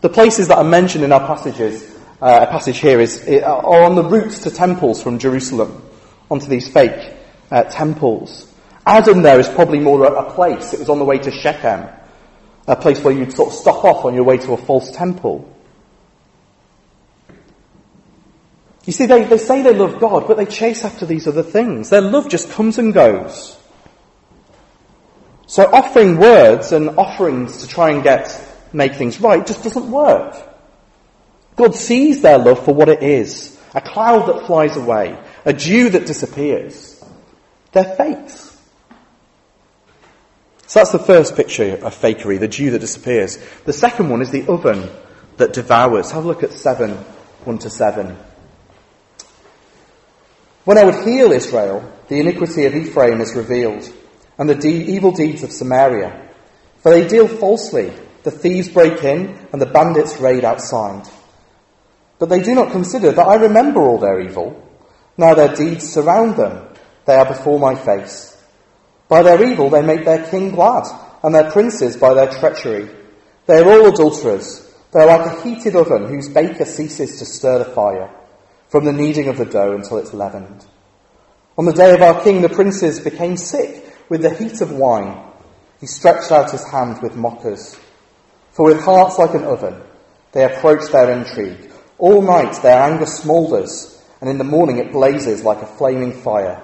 The 0.00 0.08
places 0.08 0.48
that 0.48 0.58
are 0.58 0.64
mentioned 0.64 1.04
in 1.04 1.12
our 1.12 1.26
passages, 1.26 1.82
uh, 2.22 2.46
a 2.48 2.50
passage 2.50 2.78
here 2.78 3.00
is, 3.00 3.26
are 3.42 3.82
on 3.82 3.94
the 3.96 4.04
routes 4.04 4.40
to 4.40 4.50
temples 4.50 5.02
from 5.02 5.18
Jerusalem, 5.18 5.82
onto 6.30 6.46
these 6.46 6.68
fake 6.68 7.14
uh, 7.50 7.64
temples. 7.64 8.52
Adam 8.86 9.22
there 9.22 9.40
is 9.40 9.48
probably 9.48 9.80
more 9.80 10.04
a, 10.04 10.32
place. 10.32 10.72
It 10.72 10.78
was 10.78 10.88
on 10.88 10.98
the 10.98 11.04
way 11.04 11.18
to 11.18 11.30
Shechem, 11.30 11.88
a 12.66 12.76
place 12.76 13.02
where 13.02 13.12
you'd 13.12 13.32
sort 13.32 13.50
of 13.50 13.54
stop 13.54 13.84
off 13.84 14.04
on 14.04 14.14
your 14.14 14.24
way 14.24 14.38
to 14.38 14.52
a 14.52 14.56
false 14.56 14.90
temple. 14.90 15.54
You 18.86 18.92
see, 18.94 19.04
they, 19.04 19.24
they 19.24 19.36
say 19.36 19.60
they 19.60 19.74
love 19.74 20.00
God, 20.00 20.26
but 20.26 20.38
they 20.38 20.46
chase 20.46 20.84
after 20.84 21.04
these 21.04 21.26
other 21.26 21.42
things. 21.42 21.90
Their 21.90 22.00
love 22.00 22.30
just 22.30 22.50
comes 22.50 22.78
and 22.78 22.94
goes. 22.94 23.57
So 25.48 25.64
offering 25.64 26.18
words 26.18 26.72
and 26.72 26.90
offerings 26.98 27.62
to 27.62 27.68
try 27.68 27.90
and 27.90 28.02
get, 28.02 28.38
make 28.74 28.94
things 28.94 29.18
right 29.18 29.44
just 29.44 29.64
doesn't 29.64 29.90
work. 29.90 30.36
God 31.56 31.74
sees 31.74 32.20
their 32.20 32.36
love 32.38 32.64
for 32.66 32.74
what 32.74 32.90
it 32.90 33.02
is. 33.02 33.58
A 33.74 33.80
cloud 33.80 34.28
that 34.28 34.46
flies 34.46 34.76
away. 34.76 35.18
A 35.46 35.54
dew 35.54 35.88
that 35.88 36.06
disappears. 36.06 37.02
They're 37.72 37.96
fakes. 37.96 38.56
So 40.66 40.80
that's 40.80 40.92
the 40.92 40.98
first 40.98 41.34
picture 41.34 41.76
of 41.82 41.98
fakery, 41.98 42.38
the 42.38 42.46
dew 42.46 42.72
that 42.72 42.80
disappears. 42.80 43.38
The 43.64 43.72
second 43.72 44.10
one 44.10 44.20
is 44.20 44.30
the 44.30 44.46
oven 44.48 44.90
that 45.38 45.54
devours. 45.54 46.10
Have 46.10 46.24
a 46.24 46.28
look 46.28 46.42
at 46.42 46.52
7, 46.52 46.90
1 46.90 47.58
to 47.60 47.70
7. 47.70 48.18
When 50.66 50.76
I 50.76 50.84
would 50.84 51.06
heal 51.06 51.32
Israel, 51.32 51.90
the 52.08 52.20
iniquity 52.20 52.66
of 52.66 52.76
Ephraim 52.76 53.22
is 53.22 53.34
revealed 53.34 53.90
and 54.38 54.48
the 54.48 54.54
de- 54.54 54.94
evil 54.94 55.12
deeds 55.12 55.42
of 55.42 55.52
Samaria. 55.52 56.28
For 56.78 56.92
they 56.92 57.08
deal 57.08 57.26
falsely, 57.26 57.92
the 58.22 58.30
thieves 58.30 58.68
break 58.68 59.02
in, 59.02 59.48
and 59.52 59.60
the 59.60 59.66
bandits 59.66 60.18
raid 60.18 60.44
outside. 60.44 61.08
But 62.18 62.28
they 62.28 62.42
do 62.42 62.54
not 62.54 62.72
consider 62.72 63.12
that 63.12 63.26
I 63.26 63.34
remember 63.34 63.80
all 63.80 63.98
their 63.98 64.20
evil. 64.20 64.64
Now 65.16 65.34
their 65.34 65.54
deeds 65.54 65.88
surround 65.88 66.36
them, 66.36 66.68
they 67.04 67.14
are 67.14 67.26
before 67.26 67.58
my 67.58 67.74
face. 67.74 68.36
By 69.08 69.22
their 69.22 69.42
evil 69.42 69.70
they 69.70 69.82
make 69.82 70.04
their 70.04 70.26
king 70.26 70.50
glad, 70.50 70.84
and 71.22 71.34
their 71.34 71.50
princes 71.50 71.96
by 71.96 72.14
their 72.14 72.30
treachery. 72.30 72.88
They 73.46 73.58
are 73.58 73.70
all 73.70 73.88
adulterers. 73.88 74.64
They 74.92 75.00
are 75.00 75.06
like 75.06 75.26
a 75.26 75.42
heated 75.42 75.74
oven 75.74 76.06
whose 76.06 76.28
baker 76.28 76.64
ceases 76.64 77.18
to 77.18 77.24
stir 77.24 77.58
the 77.58 77.64
fire, 77.64 78.10
from 78.68 78.84
the 78.84 78.92
kneading 78.92 79.28
of 79.28 79.38
the 79.38 79.44
dough 79.44 79.74
until 79.74 79.98
it's 79.98 80.14
leavened. 80.14 80.64
On 81.56 81.64
the 81.64 81.72
day 81.72 81.92
of 81.92 82.02
our 82.02 82.22
king, 82.22 82.40
the 82.40 82.48
princes 82.48 83.00
became 83.00 83.36
sick 83.36 83.87
with 84.08 84.22
the 84.22 84.34
heat 84.34 84.60
of 84.60 84.72
wine, 84.72 85.22
he 85.80 85.86
stretched 85.86 86.32
out 86.32 86.50
his 86.50 86.66
hand 86.68 87.00
with 87.02 87.16
mockers. 87.16 87.78
For 88.52 88.66
with 88.66 88.82
hearts 88.82 89.18
like 89.18 89.34
an 89.34 89.44
oven, 89.44 89.80
they 90.32 90.44
approach 90.44 90.90
their 90.90 91.10
intrigue. 91.10 91.72
All 91.98 92.22
night 92.22 92.60
their 92.62 92.82
anger 92.82 93.06
smoulders, 93.06 94.02
and 94.20 94.28
in 94.28 94.38
the 94.38 94.44
morning 94.44 94.78
it 94.78 94.92
blazes 94.92 95.44
like 95.44 95.62
a 95.62 95.66
flaming 95.66 96.12
fire. 96.12 96.62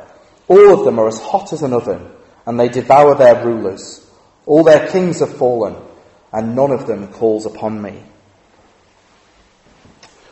All 0.48 0.78
of 0.78 0.84
them 0.84 0.98
are 0.98 1.08
as 1.08 1.20
hot 1.20 1.52
as 1.52 1.62
an 1.62 1.72
oven, 1.72 2.10
and 2.46 2.58
they 2.58 2.68
devour 2.68 3.14
their 3.14 3.44
rulers. 3.44 4.04
All 4.46 4.64
their 4.64 4.88
kings 4.88 5.20
have 5.20 5.36
fallen, 5.36 5.76
and 6.32 6.54
none 6.54 6.70
of 6.70 6.86
them 6.86 7.08
calls 7.08 7.46
upon 7.46 7.80
me. 7.80 8.02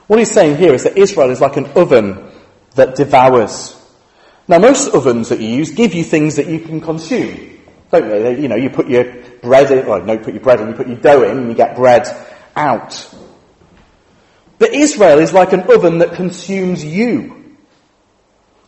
What 0.07 0.19
he's 0.19 0.31
saying 0.31 0.57
here 0.57 0.75
is 0.75 0.85
that 0.85 0.99
Israel 0.99 1.31
is 1.31 1.41
like 1.41 1.57
an 1.57 1.67
oven 1.75 2.31
that 2.75 2.97
devours. 2.97 3.75
Now, 4.49 4.59
most 4.59 4.93
ovens 4.95 5.29
that 5.29 5.41
you 5.41 5.49
use 5.49 5.71
give 5.71 5.95
you 5.95 6.03
things 6.03 6.37
that 6.37 6.49
you 6.49 6.61
can 6.61 6.81
consume, 6.81 7.61
don't 7.91 8.09
they? 8.09 8.23
they 8.23 8.41
you 8.41 8.49
know, 8.49 8.57
you 8.57 8.71
put 8.71 8.89
your 8.89 9.05
bread 9.41 9.71
in, 9.71 9.87
well, 9.87 10.03
no, 10.03 10.19
put 10.19 10.35
your 10.35 10.43
bread 10.43 10.61
in, 10.61 10.69
you 10.69 10.75
put 10.75 10.89
your 10.89 10.97
dough 10.97 11.23
in, 11.23 11.39
and 11.39 11.49
you 11.49 11.55
get 11.55 11.77
bread 11.77 12.07
out. 12.57 13.15
But 14.59 14.75
Israel 14.75 15.19
is 15.19 15.33
like 15.33 15.53
an 15.53 15.63
oven 15.71 15.99
that 15.99 16.15
consumes 16.15 16.85
you. 16.85 17.57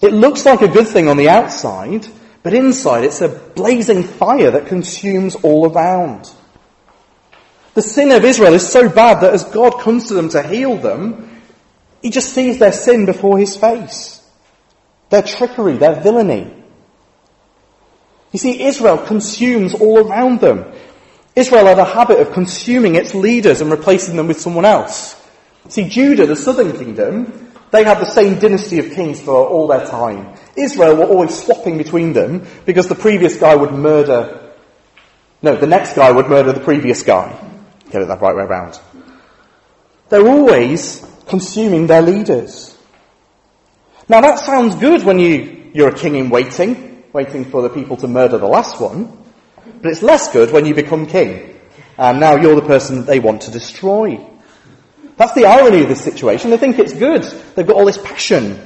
It 0.00 0.12
looks 0.12 0.44
like 0.44 0.62
a 0.62 0.68
good 0.68 0.88
thing 0.88 1.08
on 1.08 1.16
the 1.16 1.28
outside, 1.28 2.06
but 2.42 2.54
inside 2.54 3.04
it's 3.04 3.20
a 3.20 3.28
blazing 3.28 4.02
fire 4.02 4.50
that 4.52 4.66
consumes 4.66 5.34
all 5.36 5.70
around. 5.70 6.30
The 7.74 7.82
sin 7.82 8.12
of 8.12 8.24
Israel 8.24 8.54
is 8.54 8.68
so 8.68 8.88
bad 8.88 9.20
that 9.22 9.34
as 9.34 9.44
God 9.44 9.80
comes 9.80 10.08
to 10.08 10.14
them 10.14 10.28
to 10.30 10.42
heal 10.42 10.76
them, 10.76 11.40
he 12.02 12.10
just 12.10 12.32
sees 12.32 12.58
their 12.58 12.72
sin 12.72 13.06
before 13.06 13.38
his 13.38 13.56
face 13.56 14.23
their 15.10 15.22
trickery, 15.22 15.76
their 15.76 16.00
villainy. 16.00 16.52
You 18.32 18.38
see, 18.38 18.64
Israel 18.64 18.98
consumes 18.98 19.74
all 19.74 19.98
around 19.98 20.40
them. 20.40 20.72
Israel 21.36 21.66
had 21.66 21.78
a 21.78 21.84
habit 21.84 22.20
of 22.20 22.32
consuming 22.32 22.94
its 22.94 23.14
leaders 23.14 23.60
and 23.60 23.70
replacing 23.70 24.16
them 24.16 24.28
with 24.28 24.40
someone 24.40 24.64
else. 24.64 25.20
See, 25.68 25.88
Judah, 25.88 26.26
the 26.26 26.36
southern 26.36 26.72
kingdom, 26.76 27.52
they 27.70 27.84
had 27.84 27.98
the 27.98 28.06
same 28.06 28.38
dynasty 28.38 28.78
of 28.78 28.92
kings 28.92 29.20
for 29.20 29.34
all 29.34 29.66
their 29.66 29.86
time. 29.86 30.36
Israel 30.56 30.96
were 30.96 31.06
always 31.06 31.36
swapping 31.44 31.78
between 31.78 32.12
them 32.12 32.46
because 32.66 32.88
the 32.88 32.94
previous 32.94 33.36
guy 33.36 33.56
would 33.56 33.72
murder, 33.72 34.52
no, 35.42 35.56
the 35.56 35.66
next 35.66 35.94
guy 35.94 36.10
would 36.10 36.28
murder 36.28 36.52
the 36.52 36.60
previous 36.60 37.02
guy. 37.02 37.36
Get 37.90 38.02
it 38.02 38.08
that 38.08 38.20
right 38.20 38.36
way 38.36 38.42
around. 38.42 38.78
They're 40.08 40.26
always 40.26 41.04
consuming 41.26 41.86
their 41.86 42.02
leaders. 42.02 42.73
Now 44.08 44.20
that 44.20 44.38
sounds 44.38 44.76
good 44.76 45.02
when 45.02 45.18
you, 45.18 45.70
you're 45.72 45.88
a 45.88 45.94
king 45.94 46.16
in 46.16 46.28
waiting, 46.30 47.04
waiting 47.12 47.44
for 47.44 47.62
the 47.62 47.70
people 47.70 47.96
to 47.98 48.08
murder 48.08 48.38
the 48.38 48.46
last 48.46 48.80
one. 48.80 49.24
But 49.80 49.92
it's 49.92 50.02
less 50.02 50.32
good 50.32 50.52
when 50.52 50.66
you 50.66 50.74
become 50.74 51.06
king. 51.06 51.58
And 51.96 52.20
now 52.20 52.36
you're 52.36 52.54
the 52.54 52.66
person 52.66 52.98
that 52.98 53.06
they 53.06 53.20
want 53.20 53.42
to 53.42 53.50
destroy. 53.50 54.28
That's 55.16 55.32
the 55.34 55.46
irony 55.46 55.82
of 55.82 55.88
this 55.88 56.02
situation. 56.02 56.50
They 56.50 56.56
think 56.56 56.78
it's 56.78 56.92
good. 56.92 57.22
They've 57.54 57.66
got 57.66 57.76
all 57.76 57.86
this 57.86 57.98
passion. 57.98 58.58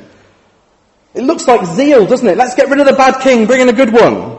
It 1.15 1.23
looks 1.23 1.47
like 1.47 1.65
zeal, 1.67 2.07
doesn't 2.07 2.27
it? 2.27 2.37
Let's 2.37 2.55
get 2.55 2.69
rid 2.69 2.81
of 2.81 2.87
the 2.87 2.95
bad 2.95 3.21
king, 3.23 3.47
bring 3.47 3.61
in 3.61 3.69
a 3.69 3.73
good 3.73 3.93
one. 3.93 4.39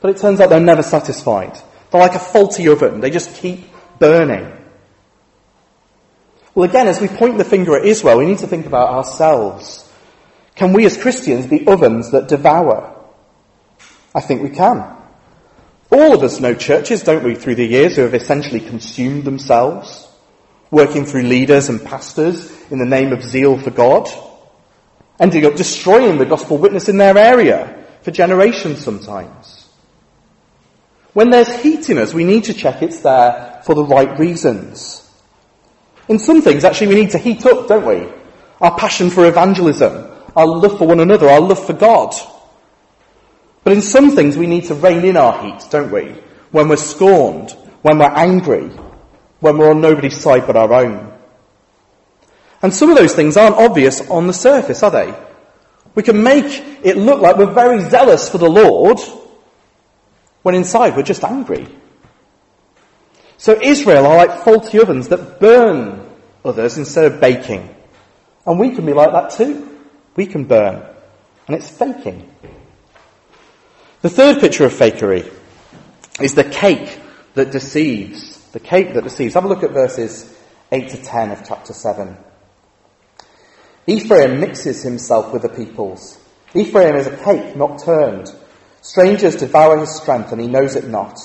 But 0.00 0.10
it 0.10 0.18
turns 0.18 0.40
out 0.40 0.50
they're 0.50 0.60
never 0.60 0.82
satisfied. 0.82 1.58
They're 1.90 2.00
like 2.00 2.14
a 2.14 2.20
faulty 2.20 2.68
oven. 2.68 3.00
They 3.00 3.10
just 3.10 3.34
keep 3.34 3.66
burning. 3.98 4.56
Well, 6.54 6.68
again, 6.68 6.88
as 6.88 7.00
we 7.00 7.08
point 7.08 7.38
the 7.38 7.44
finger 7.44 7.76
at 7.76 7.84
Israel, 7.84 8.18
we 8.18 8.26
need 8.26 8.38
to 8.38 8.46
think 8.46 8.66
about 8.66 8.90
ourselves. 8.90 9.89
Can 10.60 10.74
we 10.74 10.84
as 10.84 10.98
Christians 10.98 11.46
be 11.46 11.66
ovens 11.66 12.10
that 12.10 12.28
devour? 12.28 12.94
I 14.14 14.20
think 14.20 14.42
we 14.42 14.50
can. 14.50 14.94
All 15.90 16.12
of 16.12 16.22
us 16.22 16.38
know 16.38 16.54
churches, 16.54 17.02
don't 17.02 17.24
we, 17.24 17.34
through 17.34 17.54
the 17.54 17.64
years 17.64 17.96
who 17.96 18.02
have 18.02 18.12
essentially 18.12 18.60
consumed 18.60 19.24
themselves, 19.24 20.06
working 20.70 21.06
through 21.06 21.22
leaders 21.22 21.70
and 21.70 21.82
pastors 21.82 22.52
in 22.70 22.78
the 22.78 22.84
name 22.84 23.14
of 23.14 23.22
zeal 23.22 23.58
for 23.58 23.70
God, 23.70 24.10
ending 25.18 25.46
up 25.46 25.54
destroying 25.54 26.18
the 26.18 26.26
gospel 26.26 26.58
witness 26.58 26.90
in 26.90 26.98
their 26.98 27.16
area 27.16 27.82
for 28.02 28.10
generations 28.10 28.84
sometimes. 28.84 29.66
When 31.14 31.30
there's 31.30 31.62
heat 31.62 31.88
in 31.88 31.96
us, 31.96 32.12
we 32.12 32.24
need 32.24 32.44
to 32.44 32.52
check 32.52 32.82
it's 32.82 33.00
there 33.00 33.62
for 33.64 33.74
the 33.74 33.86
right 33.86 34.18
reasons. 34.18 35.10
In 36.06 36.18
some 36.18 36.42
things, 36.42 36.64
actually, 36.64 36.88
we 36.88 37.00
need 37.00 37.12
to 37.12 37.18
heat 37.18 37.46
up, 37.46 37.66
don't 37.66 37.86
we? 37.86 38.12
Our 38.60 38.76
passion 38.76 39.08
for 39.08 39.24
evangelism, 39.24 40.09
our 40.36 40.46
love 40.46 40.78
for 40.78 40.86
one 40.86 41.00
another, 41.00 41.28
our 41.28 41.40
love 41.40 41.64
for 41.66 41.72
God. 41.72 42.14
But 43.64 43.72
in 43.72 43.82
some 43.82 44.14
things 44.16 44.36
we 44.36 44.46
need 44.46 44.64
to 44.64 44.74
rein 44.74 45.04
in 45.04 45.16
our 45.16 45.42
heat, 45.42 45.66
don't 45.70 45.90
we? 45.90 46.14
When 46.50 46.68
we're 46.68 46.76
scorned, 46.76 47.50
when 47.82 47.98
we're 47.98 48.10
angry, 48.10 48.68
when 49.40 49.58
we're 49.58 49.70
on 49.70 49.80
nobody's 49.80 50.20
side 50.20 50.46
but 50.46 50.56
our 50.56 50.72
own. 50.72 51.12
And 52.62 52.74
some 52.74 52.90
of 52.90 52.96
those 52.96 53.14
things 53.14 53.36
aren't 53.36 53.56
obvious 53.56 54.08
on 54.10 54.26
the 54.26 54.32
surface, 54.32 54.82
are 54.82 54.90
they? 54.90 55.14
We 55.94 56.02
can 56.02 56.22
make 56.22 56.62
it 56.82 56.96
look 56.96 57.20
like 57.20 57.36
we're 57.36 57.52
very 57.52 57.88
zealous 57.88 58.28
for 58.28 58.38
the 58.38 58.48
Lord 58.48 58.98
when 60.42 60.54
inside 60.54 60.96
we're 60.96 61.02
just 61.02 61.24
angry. 61.24 61.66
So 63.38 63.60
Israel 63.60 64.06
are 64.06 64.16
like 64.16 64.44
faulty 64.44 64.78
ovens 64.78 65.08
that 65.08 65.40
burn 65.40 66.06
others 66.44 66.76
instead 66.76 67.10
of 67.10 67.20
baking. 67.20 67.74
And 68.46 68.58
we 68.58 68.74
can 68.74 68.84
be 68.84 68.92
like 68.92 69.12
that 69.12 69.30
too. 69.30 69.69
We 70.20 70.26
can 70.26 70.44
burn. 70.44 70.84
And 71.46 71.56
it's 71.56 71.70
faking. 71.70 72.30
The 74.02 74.10
third 74.10 74.38
picture 74.38 74.66
of 74.66 74.72
fakery 74.74 75.32
is 76.20 76.34
the 76.34 76.44
cake 76.44 77.00
that 77.32 77.52
deceives. 77.52 78.38
The 78.52 78.60
cake 78.60 78.92
that 78.92 79.04
deceives. 79.04 79.32
Have 79.32 79.46
a 79.46 79.48
look 79.48 79.62
at 79.62 79.70
verses 79.70 80.30
8 80.70 80.90
to 80.90 81.02
10 81.02 81.30
of 81.30 81.48
chapter 81.48 81.72
7. 81.72 82.18
Ephraim 83.86 84.40
mixes 84.40 84.82
himself 84.82 85.32
with 85.32 85.40
the 85.40 85.48
peoples. 85.48 86.18
Ephraim 86.52 86.96
is 86.96 87.06
a 87.06 87.16
cake 87.16 87.56
not 87.56 87.82
turned. 87.82 88.30
Strangers 88.82 89.36
devour 89.36 89.78
his 89.78 89.96
strength 89.96 90.32
and 90.32 90.40
he 90.42 90.48
knows 90.48 90.76
it 90.76 90.86
not. 90.86 91.18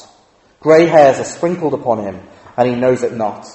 Grey 0.62 0.86
hairs 0.86 1.20
are 1.20 1.26
sprinkled 1.26 1.74
upon 1.74 2.02
him 2.02 2.22
and 2.56 2.70
he 2.70 2.76
knows 2.76 3.04
it 3.04 3.12
not. 3.12 3.46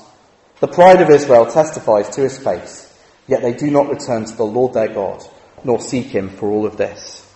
The 0.58 0.68
pride 0.68 1.00
of 1.00 1.08
Israel 1.08 1.46
testifies 1.46 2.10
to 2.10 2.20
his 2.20 2.36
face, 2.36 2.89
yet 3.30 3.42
they 3.42 3.54
do 3.54 3.70
not 3.70 3.88
return 3.88 4.24
to 4.24 4.36
the 4.36 4.44
Lord 4.44 4.74
their 4.74 4.88
God, 4.88 5.22
nor 5.62 5.80
seek 5.80 6.06
him 6.06 6.28
for 6.28 6.50
all 6.50 6.66
of 6.66 6.76
this. 6.76 7.26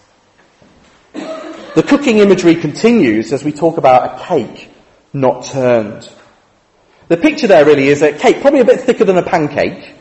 The 1.12 1.84
cooking 1.86 2.18
imagery 2.18 2.56
continues 2.56 3.32
as 3.32 3.44
we 3.44 3.52
talk 3.52 3.78
about 3.78 4.20
a 4.20 4.24
cake 4.24 4.70
not 5.12 5.44
turned. 5.44 6.10
The 7.08 7.16
picture 7.16 7.46
there 7.46 7.64
really 7.64 7.88
is 7.88 8.02
a 8.02 8.12
cake, 8.12 8.40
probably 8.40 8.60
a 8.60 8.64
bit 8.64 8.80
thicker 8.80 9.04
than 9.04 9.18
a 9.18 9.22
pancake, 9.22 9.94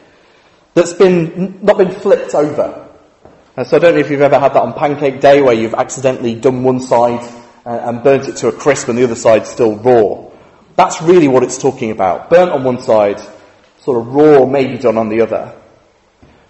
that's 0.74 0.94
been, 0.94 1.60
not 1.62 1.78
been 1.78 1.92
flipped 1.92 2.34
over. 2.34 2.90
And 3.56 3.68
so 3.68 3.78
I 3.78 3.80
don't 3.80 3.94
know 3.94 4.00
if 4.00 4.10
you've 4.10 4.22
ever 4.22 4.40
had 4.40 4.54
that 4.54 4.64
on 4.64 4.74
pancake 4.74 5.22
day 5.22 5.42
where 5.44 5.54
you've 5.54 5.76
accidentally 5.76 6.34
done 6.34 6.64
one 6.64 6.80
side 6.80 7.22
uh, 7.66 7.70
and 7.70 8.04
burnt 8.04 8.28
it 8.28 8.38
to 8.38 8.48
a 8.48 8.52
crisp 8.52 8.88
and 8.88 8.98
the 8.98 9.04
other 9.04 9.16
side 9.16 9.46
still 9.46 9.76
raw. 9.76 10.32
That's 10.76 11.04
really 11.04 11.28
what 11.28 11.44
it's 11.44 11.60
talking 11.60 11.92
about. 11.92 12.32
Burnt 12.32 12.52
on 12.52 12.64
one 12.64 12.82
side, 12.82 13.22
sort 13.82 14.00
of 14.00 14.08
raw 14.08 14.46
maybe 14.46 14.80
done 14.80 14.98
on 14.98 15.10
the 15.10 15.22
other. 15.22 15.56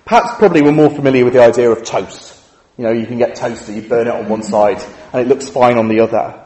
Perhaps 0.06 0.36
probably 0.38 0.62
we're 0.62 0.72
more 0.72 0.89
familiar 0.89 1.24
with 1.24 1.34
the 1.34 1.42
idea 1.42 1.70
of 1.72 1.84
toast. 1.84 2.42
You 2.78 2.86
know, 2.86 2.92
you 2.92 3.06
can 3.06 3.18
get 3.18 3.36
toast 3.36 3.70
you 3.70 3.82
burn 3.82 4.08
it 4.08 4.13
on 4.13 4.28
one 4.28 4.44
side 4.44 4.82
and 5.12 5.22
it 5.22 5.28
looks 5.28 5.50
fine 5.50 5.78
on 5.78 5.88
the 5.88 6.02
other. 6.02 6.39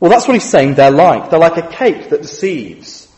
Well, 0.00 0.10
that's 0.10 0.26
what 0.26 0.34
he's 0.34 0.48
saying 0.48 0.74
they're 0.74 0.90
like. 0.90 1.30
They're 1.30 1.38
like 1.38 1.56
a 1.56 1.68
cake 1.68 2.10
that 2.10 2.22
deceives. 2.22 3.08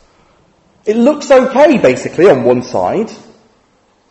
It 0.85 0.97
looks 0.97 1.31
okay, 1.31 1.79
basically, 1.79 2.29
on 2.29 2.45
one 2.45 2.63
side, 2.63 3.11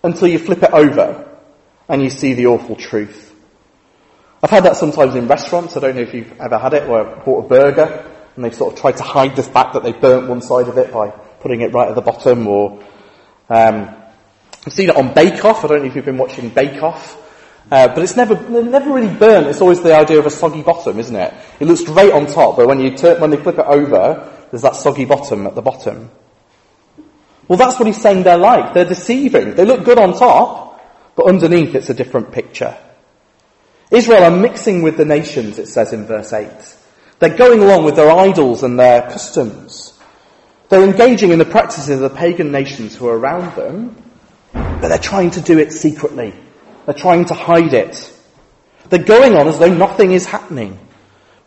until 0.03 0.27
you 0.27 0.39
flip 0.39 0.63
it 0.63 0.71
over 0.73 1.37
and 1.87 2.01
you 2.01 2.09
see 2.09 2.33
the 2.33 2.47
awful 2.47 2.75
truth. 2.75 3.31
I've 4.41 4.49
had 4.49 4.63
that 4.63 4.75
sometimes 4.75 5.13
in 5.13 5.27
restaurants. 5.27 5.77
I 5.77 5.81
don't 5.81 5.95
know 5.95 6.01
if 6.01 6.15
you've 6.15 6.33
ever 6.41 6.57
had 6.57 6.73
it, 6.73 6.89
where 6.89 7.07
I 7.07 7.23
bought 7.23 7.45
a 7.45 7.47
burger 7.47 8.09
and 8.35 8.43
they've 8.43 8.55
sort 8.55 8.73
of 8.73 8.79
tried 8.79 8.97
to 8.97 9.03
hide 9.03 9.35
the 9.35 9.43
fact 9.43 9.73
that 9.73 9.83
they 9.83 9.91
burnt 9.91 10.27
one 10.27 10.41
side 10.41 10.67
of 10.67 10.77
it 10.77 10.91
by 10.91 11.09
putting 11.11 11.61
it 11.61 11.73
right 11.73 11.89
at 11.89 11.95
the 11.95 12.01
bottom, 12.01 12.47
or 12.47 12.83
um, 13.49 13.95
I've 14.65 14.73
seen 14.73 14.89
it 14.89 14.95
on 14.95 15.13
Bake 15.13 15.43
Off. 15.43 15.65
I 15.65 15.67
don't 15.67 15.79
know 15.79 15.85
if 15.85 15.95
you've 15.95 16.05
been 16.05 16.17
watching 16.17 16.49
Bake 16.49 16.81
Off. 16.81 17.19
Uh, 17.71 17.87
but 17.87 18.03
it's 18.03 18.15
never, 18.15 18.35
never 18.49 18.93
really 18.93 19.13
burnt. 19.13 19.47
It's 19.47 19.61
always 19.61 19.81
the 19.81 19.95
idea 19.95 20.19
of 20.19 20.25
a 20.25 20.29
soggy 20.29 20.61
bottom, 20.61 20.99
isn't 20.99 21.15
it? 21.15 21.33
It 21.59 21.67
looks 21.67 21.83
great 21.83 22.11
on 22.11 22.27
top, 22.27 22.57
but 22.57 22.67
when 22.67 22.79
you 22.79 22.95
turn, 22.95 23.19
when 23.21 23.29
they 23.29 23.37
flip 23.37 23.57
it 23.57 23.65
over, 23.65 24.31
there's 24.51 24.61
that 24.61 24.75
soggy 24.75 25.05
bottom 25.05 25.47
at 25.47 25.55
the 25.55 25.61
bottom. 25.61 26.11
Well, 27.47 27.57
that's 27.57 27.79
what 27.79 27.87
he's 27.87 28.01
saying 28.01 28.23
they're 28.23 28.37
like. 28.37 28.73
They're 28.73 28.85
deceiving. 28.85 29.55
They 29.55 29.65
look 29.65 29.85
good 29.85 29.97
on 29.97 30.13
top, 30.13 30.81
but 31.15 31.27
underneath 31.27 31.73
it's 31.75 31.89
a 31.89 31.93
different 31.93 32.31
picture. 32.31 32.77
Israel 33.91 34.23
are 34.23 34.31
mixing 34.31 34.81
with 34.81 34.97
the 34.97 35.05
nations, 35.05 35.59
it 35.59 35.67
says 35.67 35.93
in 35.93 36.05
verse 36.05 36.33
8. 36.33 36.49
They're 37.19 37.37
going 37.37 37.61
along 37.61 37.85
with 37.85 37.95
their 37.95 38.11
idols 38.11 38.63
and 38.63 38.77
their 38.79 39.03
customs. 39.03 39.99
They're 40.69 40.83
engaging 40.83 41.31
in 41.31 41.39
the 41.39 41.45
practices 41.45 41.89
of 41.89 41.99
the 41.99 42.09
pagan 42.09 42.51
nations 42.51 42.95
who 42.95 43.07
are 43.07 43.17
around 43.17 43.55
them, 43.55 44.02
but 44.53 44.87
they're 44.87 44.97
trying 44.97 45.31
to 45.31 45.41
do 45.41 45.59
it 45.59 45.71
secretly. 45.71 46.33
They're 46.85 46.93
trying 46.93 47.25
to 47.25 47.33
hide 47.33 47.73
it. 47.73 48.11
They're 48.89 49.03
going 49.03 49.35
on 49.35 49.47
as 49.47 49.59
though 49.59 49.73
nothing 49.73 50.11
is 50.11 50.25
happening. 50.25 50.79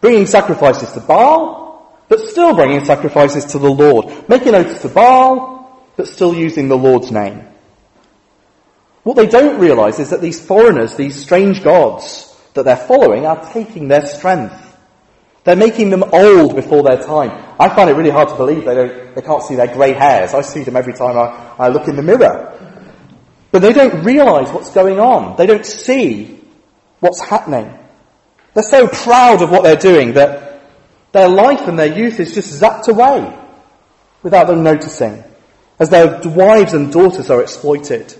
Bringing 0.00 0.26
sacrifices 0.26 0.92
to 0.92 1.00
Baal, 1.00 2.04
but 2.08 2.20
still 2.20 2.54
bringing 2.54 2.84
sacrifices 2.84 3.46
to 3.46 3.58
the 3.58 3.70
Lord. 3.70 4.28
Making 4.28 4.54
oaths 4.54 4.82
to 4.82 4.88
Baal, 4.88 5.86
but 5.96 6.08
still 6.08 6.34
using 6.34 6.68
the 6.68 6.76
Lord's 6.76 7.10
name. 7.10 7.46
What 9.02 9.16
they 9.16 9.26
don't 9.26 9.60
realize 9.60 10.00
is 10.00 10.10
that 10.10 10.20
these 10.20 10.44
foreigners, 10.44 10.96
these 10.96 11.14
strange 11.14 11.62
gods 11.62 12.34
that 12.54 12.64
they're 12.64 12.76
following 12.76 13.24
are 13.24 13.52
taking 13.52 13.88
their 13.88 14.04
strength. 14.04 14.62
They're 15.44 15.54
making 15.54 15.90
them 15.90 16.02
old 16.12 16.56
before 16.56 16.82
their 16.82 17.00
time. 17.00 17.30
I 17.60 17.68
find 17.68 17.88
it 17.88 17.92
really 17.92 18.10
hard 18.10 18.30
to 18.30 18.34
believe 18.34 18.64
they 18.64 18.74
don't, 18.74 19.14
they 19.14 19.22
can't 19.22 19.44
see 19.44 19.54
their 19.54 19.68
grey 19.68 19.92
hairs. 19.92 20.34
I 20.34 20.40
see 20.40 20.64
them 20.64 20.74
every 20.74 20.92
time 20.92 21.16
I, 21.16 21.54
I 21.56 21.68
look 21.68 21.86
in 21.86 21.94
the 21.94 22.02
mirror. 22.02 22.65
But 23.56 23.62
they 23.62 23.72
don't 23.72 24.04
realize 24.04 24.52
what's 24.52 24.70
going 24.72 25.00
on. 25.00 25.36
They 25.38 25.46
don't 25.46 25.64
see 25.64 26.38
what's 27.00 27.22
happening. 27.22 27.74
They're 28.52 28.62
so 28.62 28.86
proud 28.86 29.40
of 29.40 29.50
what 29.50 29.62
they're 29.62 29.76
doing 29.76 30.12
that 30.12 30.60
their 31.12 31.30
life 31.30 31.66
and 31.66 31.78
their 31.78 31.98
youth 31.98 32.20
is 32.20 32.34
just 32.34 32.60
zapped 32.60 32.88
away 32.88 33.34
without 34.22 34.48
them 34.48 34.62
noticing 34.62 35.24
as 35.78 35.88
their 35.88 36.20
wives 36.22 36.74
and 36.74 36.92
daughters 36.92 37.30
are 37.30 37.40
exploited. 37.40 38.14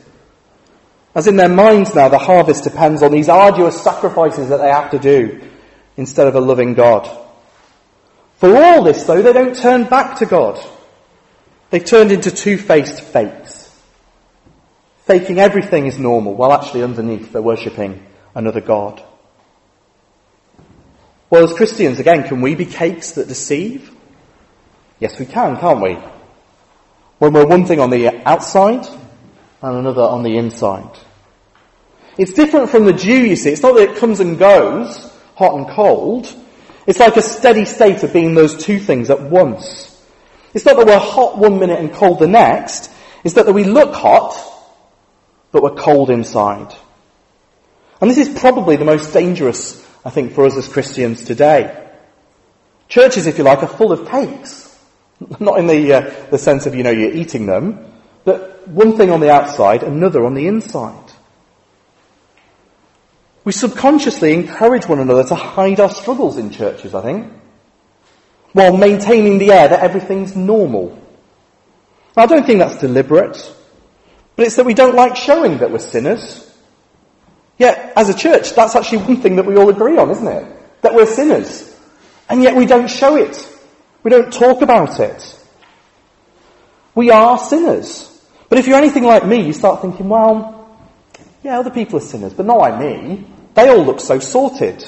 As 1.15 1.27
in 1.27 1.37
their 1.37 1.51
minds 1.51 1.95
now, 1.95 2.09
the 2.09 2.17
harvest 2.17 2.65
depends 2.65 3.03
on 3.03 3.13
these 3.13 3.29
arduous 3.29 3.83
sacrifices 3.83 4.49
that 4.49 4.63
they 4.63 4.71
have 4.71 4.93
to 4.93 4.99
do 4.99 5.47
instead 5.99 6.29
of 6.29 6.35
a 6.35 6.41
loving 6.41 6.73
God. 6.73 7.07
For 8.39 8.57
all 8.57 8.85
this, 8.85 9.05
though, 9.05 9.21
they 9.21 9.35
don't 9.35 9.55
turn 9.55 9.85
back 9.85 10.21
to 10.21 10.25
God. 10.25 10.59
They've 11.69 11.85
turned 11.85 12.11
into 12.11 12.31
two-faced 12.31 13.03
fakes 13.03 13.46
faking 15.07 15.39
everything 15.39 15.87
is 15.87 15.99
normal, 15.99 16.35
while 16.35 16.53
actually 16.53 16.83
underneath 16.83 17.33
they're 17.33 17.41
worshipping 17.41 18.05
another 18.35 18.61
God. 18.61 19.03
Well, 21.31 21.45
as 21.45 21.55
Christians, 21.55 21.99
again, 21.99 22.25
can 22.25 22.41
we 22.41 22.55
be 22.55 22.67
cakes 22.67 23.13
that 23.13 23.29
deceive? 23.29 23.91
Yes, 24.99 25.19
we 25.19 25.27
can, 25.27 25.59
can't 25.59 25.81
we? 25.81 25.99
When 27.19 27.33
we're 27.33 27.47
one 27.47 27.67
thing 27.67 27.81
on 27.81 27.91
the 27.91 28.09
outside 28.29 28.87
and 29.63 29.77
another 29.77 30.03
on 30.03 30.23
the 30.23 30.37
inside. 30.37 30.99
It's 32.19 32.33
different 32.33 32.71
from 32.71 32.85
the 32.85 32.93
dew, 32.93 33.27
you 33.27 33.37
see. 33.37 33.51
It's 33.51 33.63
not 33.63 33.75
that 33.77 33.91
it 33.91 33.97
comes 33.97 34.21
and 34.21 34.39
goes, 34.39 35.13
hot 35.35 35.55
and 35.55 35.69
cold. 35.69 36.33
It's 36.87 36.99
like 37.01 37.17
a 37.17 37.23
steady 37.23 37.65
state 37.65 38.03
of 38.03 38.13
being 38.13 38.35
those 38.35 38.57
two 38.57 38.79
things 38.79 39.11
at 39.11 39.21
once. 39.21 39.93
It's 40.55 40.65
not 40.65 40.77
that 40.77 40.87
we're 40.87 40.99
hot 40.99 41.39
one 41.39 41.59
minute 41.59 41.79
and 41.79 41.93
cold 41.93 42.19
the 42.19 42.27
next. 42.27 42.91
It's 43.23 43.35
that 43.35 43.53
we 43.53 43.65
look 43.65 43.95
hot 43.95 44.56
but 45.53 45.63
we're 45.63 45.75
cold 45.75 46.11
inside. 46.11 46.75
And 48.01 48.11
this 48.11 48.19
is 48.19 48.39
probably 48.39 48.77
the 48.77 48.85
most 48.85 49.13
dangerous, 49.13 49.85
I 50.05 50.11
think, 50.11 50.33
for 50.33 50.47
us 50.47 50.57
as 50.57 50.69
Christians 50.69 51.25
today. 51.25 51.85
Churches, 52.89 53.27
if 53.27 53.39
you 53.39 53.45
like, 53.45 53.63
are 53.63 53.69
full 53.69 53.93
of 53.93 54.09
cakes. 54.09 54.67
Not 55.41 55.59
in 55.59 55.67
the, 55.67 55.93
uh, 55.93 56.27
the 56.31 56.39
sense 56.39 56.67
of, 56.67 56.75
you 56.75 56.83
know, 56.83 56.91
you're 56.91 57.15
eating 57.15 57.47
them, 57.47 57.93
but 58.25 58.69
one 58.69 58.97
thing 58.97 59.11
on 59.11 59.21
the 59.21 59.31
outside, 59.31 59.83
another 59.83 60.25
on 60.25 60.35
the 60.35 60.47
inside. 60.47 61.13
We 63.45 63.53
subconsciously 63.53 64.35
encourage 64.35 64.89
one 64.89 64.99
another 64.99 65.25
to 65.25 65.35
hide 65.37 65.79
our 65.79 65.91
struggles 65.91 66.37
in 66.37 66.51
churches, 66.51 66.95
I 66.95 67.03
think, 67.03 67.33
while 68.53 68.77
maintaining 68.77 69.39
the 69.39 69.53
air 69.53 69.69
that 69.69 69.81
everything's 69.81 70.35
normal. 70.35 71.01
Now, 72.17 72.25
I 72.25 72.27
don't 72.27 72.45
think 72.45 72.59
that's 72.59 72.81
deliberate, 72.81 73.55
but 74.37 74.47
it's 74.47 74.57
that 74.57 74.67
we 74.67 74.75
don't 74.75 74.95
like 74.95 75.17
showing 75.17 75.59
that 75.59 75.71
we're 75.71 75.79
sinners. 75.79 76.43
Yet, 77.59 77.95
as 77.97 78.11
a 78.11 78.15
church, 78.15 78.55
that's 78.55 78.77
actually 78.77 78.99
one 78.99 79.17
thing 79.23 79.37
that 79.37 79.47
we 79.47 79.57
all 79.57 79.71
agree 79.71 79.97
on, 79.97 80.11
isn't 80.11 80.27
it? 80.27 80.83
That 80.83 80.95
we're 80.95 81.07
sinners. 81.07 81.75
And 82.29 82.43
yet 82.43 82.55
we 82.55 82.67
don't 82.67 82.89
show 82.89 83.17
it. 83.17 83.49
We 84.03 84.11
don't 84.11 84.33
talk 84.33 84.61
about 84.61 85.01
it. 85.01 85.41
We 86.95 87.11
are 87.11 87.39
sinners. 87.39 88.13
But 88.49 88.59
if 88.59 88.67
you're 88.67 88.77
anything 88.77 89.05
like 89.05 89.27
me, 89.27 89.43
you 89.43 89.53
start 89.53 89.81
thinking, 89.81 90.09
well, 90.09 90.79
yeah, 91.43 91.59
other 91.59 91.71
people 91.71 91.99
are 91.99 92.03
sinners, 92.03 92.35
but 92.35 92.47
not 92.47 92.59
like 92.59 92.79
me. 92.79 93.27
They 93.55 93.69
all 93.69 93.85
look 93.85 94.01
so 94.01 94.19
sorted. 94.19 94.85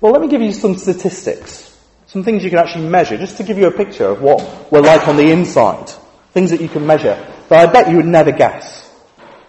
Well, 0.00 0.12
let 0.12 0.20
me 0.20 0.28
give 0.28 0.42
you 0.42 0.52
some 0.52 0.76
statistics. 0.76 1.76
Some 2.06 2.22
things 2.22 2.44
you 2.44 2.50
can 2.50 2.58
actually 2.60 2.88
measure, 2.88 3.18
just 3.18 3.38
to 3.38 3.42
give 3.42 3.58
you 3.58 3.66
a 3.66 3.72
picture 3.72 4.06
of 4.06 4.22
what 4.22 4.70
we're 4.70 4.80
like 4.80 5.08
on 5.08 5.16
the 5.16 5.30
inside. 5.30 5.90
Things 6.36 6.50
that 6.50 6.60
you 6.60 6.68
can 6.68 6.86
measure 6.86 7.16
that 7.48 7.66
I 7.66 7.72
bet 7.72 7.88
you 7.88 7.96
would 7.96 8.04
never 8.04 8.30
guess. 8.30 8.92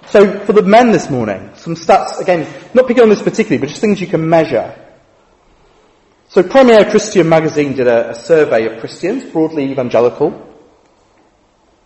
So, 0.08 0.39
for 0.45 0.54
the 0.54 0.62
men 0.62 0.93
this 0.93 1.10
morning, 1.10 1.52
some 1.56 1.76
stats, 1.76 2.21
again, 2.21 2.47
not 2.73 2.88
picking 2.88 3.04
on 3.04 3.10
this 3.10 3.21
particularly, 3.21 3.58
but 3.58 3.67
just 3.67 3.82
things 3.82 4.00
you 4.00 4.08
can 4.08 4.30
measure. 4.30 4.73
So 6.30 6.43
Premier 6.43 6.89
Christian 6.89 7.28
magazine 7.28 7.76
did 7.76 7.88
a, 7.88 8.12
a 8.12 8.15
survey 8.15 8.67
of 8.67 8.80
Christians, 8.80 9.26
broadly 9.26 9.69
evangelical. 9.69 10.32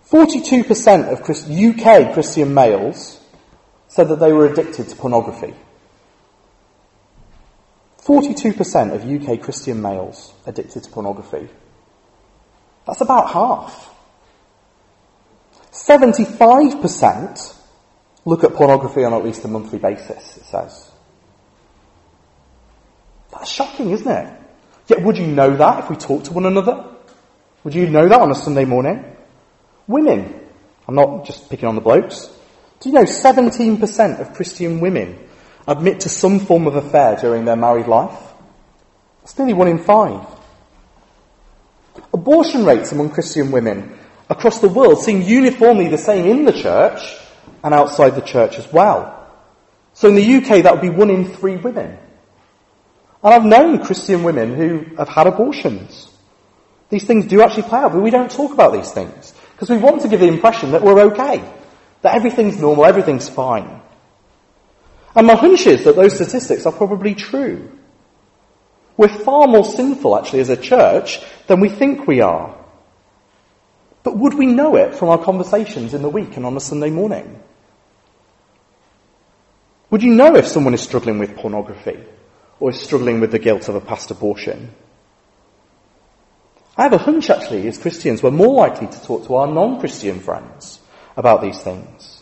42% 0.08 1.12
of 1.12 1.50
UK 1.50 2.14
Christian 2.14 2.54
males 2.54 3.20
said 3.88 4.08
that 4.10 4.20
they 4.20 4.32
were 4.32 4.46
addicted 4.46 4.88
to 4.90 4.96
pornography. 4.96 5.56
42% 8.04 8.94
of 8.94 9.04
UK 9.04 9.42
Christian 9.42 9.82
males 9.82 10.32
addicted 10.46 10.84
to 10.84 10.92
pornography. 10.92 11.50
That's 12.86 13.02
about 13.02 13.32
half. 13.32 13.91
75% 15.72 17.58
look 18.26 18.44
at 18.44 18.54
pornography 18.54 19.04
on 19.04 19.14
at 19.14 19.24
least 19.24 19.46
a 19.46 19.48
monthly 19.48 19.80
basis, 19.80 20.38
it 20.38 20.46
says. 20.46 20.92
That's 23.32 23.50
shocking, 23.50 23.92
isn't 23.92 24.12
it? 24.12 24.34
Yet 24.88 25.02
would 25.04 25.18
you 25.18 25.28
know 25.28 25.56
that 25.56 25.84
if 25.84 25.90
we 25.90 25.96
talked 25.96 26.26
to 26.26 26.34
one 26.34 26.46
another? 26.46 26.86
Would 27.64 27.74
you 27.74 27.90
know 27.90 28.08
that 28.08 28.20
on 28.20 28.32
a 28.32 28.36
Sunday 28.36 28.66
morning? 28.66 29.06
Women. 29.88 30.40
I'm 30.88 30.96
not 30.96 31.26
just 31.26 31.50
picking 31.50 31.70
on 31.70 31.76
the 31.76 31.82
blokes. 31.82 32.28
Do 32.80 32.90
you 32.90 32.96
know 32.96 33.04
17% 33.04 34.20
of 34.20 34.34
Christian 34.34 34.82
women 34.82 35.20
admit 35.68 36.02
to 36.02 36.10
some 36.10 36.40
form 36.40 36.68
of 36.68 36.76
affair 36.76 37.16
during 37.16 37.46
their 37.46 37.56
married 37.56 37.88
life? 37.88 38.18
It's 39.24 39.38
nearly 39.38 39.54
one 39.54 39.68
in 39.68 39.78
five. 39.78 40.26
Abortion 42.14 42.66
rates 42.66 42.92
among 42.92 43.12
Christian 43.12 43.52
women 43.52 43.98
across 44.32 44.62
the 44.62 44.70
world 44.70 45.04
seem 45.04 45.22
uniformly 45.22 45.90
the 45.90 45.98
same 45.98 46.26
in 46.26 46.46
the 46.46 46.54
church 46.54 47.02
and 47.64 47.74
outside 47.74 48.16
the 48.16 48.22
church 48.22 48.58
as 48.58 48.72
well. 48.72 49.18
So 49.94 50.08
in 50.08 50.16
the 50.16 50.36
UK, 50.38 50.64
that 50.64 50.72
would 50.72 50.82
be 50.82 50.90
one 50.90 51.10
in 51.10 51.26
three 51.36 51.58
women. 51.58 51.98
And 53.24 53.34
I've 53.34 53.46
known 53.46 53.84
Christian 53.84 54.24
women 54.24 54.56
who 54.56 54.96
have 54.96 55.10
had 55.10 55.28
abortions. 55.28 56.10
These 56.90 57.04
things 57.04 57.28
do 57.28 57.42
actually 57.42 57.64
play 57.64 57.80
out, 57.80 57.92
but 57.92 58.02
we 58.02 58.10
don't 58.10 58.32
talk 58.32 58.54
about 58.54 58.72
these 58.72 58.92
things 58.92 59.34
because 59.54 59.70
we 59.70 59.78
want 59.78 60.02
to 60.04 60.08
give 60.08 60.22
the 60.22 60.28
impression 60.28 60.72
that 60.72 60.82
we're 60.82 61.12
okay, 61.12 61.44
that 62.02 62.16
everything's 62.16 62.58
normal, 62.58 62.86
everything's 62.86 63.28
fine. 63.28 63.82
And 65.14 65.28
my 65.28 65.36
hunch 65.36 65.68
is 65.68 65.84
that 65.84 65.98
those 65.98 66.16
statistics 66.16 66.66
are 66.66 66.72
probably 66.72 67.16
true. 67.16 67.70
We're 68.96 69.10
far 69.10 69.48
more 69.48 69.66
sinful 69.66 70.18
actually 70.18 70.40
as 70.40 70.50
a 70.50 70.58
church 70.58 71.20
than 71.48 71.60
we 71.60 71.68
think 71.68 72.08
we 72.08 72.22
are. 72.22 72.61
But 74.04 74.18
would 74.18 74.34
we 74.34 74.48
know 74.48 74.76
it 74.76 74.96
from 74.96 75.10
our 75.10 75.24
conversations 75.24 75.94
in 75.94 76.02
the 76.02 76.10
week 76.10 76.38
and 76.38 76.46
on 76.46 76.58
a 76.58 76.60
Sunday 76.60 76.90
morning? 76.90 77.42
Would 79.90 80.04
you 80.04 80.14
know 80.14 80.36
if 80.36 80.48
someone 80.48 80.74
is 80.74 80.82
struggling 80.82 81.20
with 81.20 81.36
pornography? 81.36 82.00
or 82.62 82.70
is 82.70 82.80
struggling 82.80 83.20
with 83.20 83.32
the 83.32 83.40
guilt 83.40 83.68
of 83.68 83.76
a 83.76 83.82
past 83.82 84.12
abortion. 84.12 84.74
I 86.78 86.84
have 86.84 86.94
a 86.94 87.00
hunch 87.00 87.30
actually, 87.30 87.68
as 87.68 87.80
Christians, 87.80 88.24
we're 88.24 88.32
more 88.32 88.56
likely 88.56 88.88
to 88.88 89.04
talk 89.04 89.26
to 89.26 89.36
our 89.36 89.48
non-Christian 89.48 90.20
friends 90.22 90.80
about 91.18 91.42
these 91.42 91.60
things. 91.60 92.22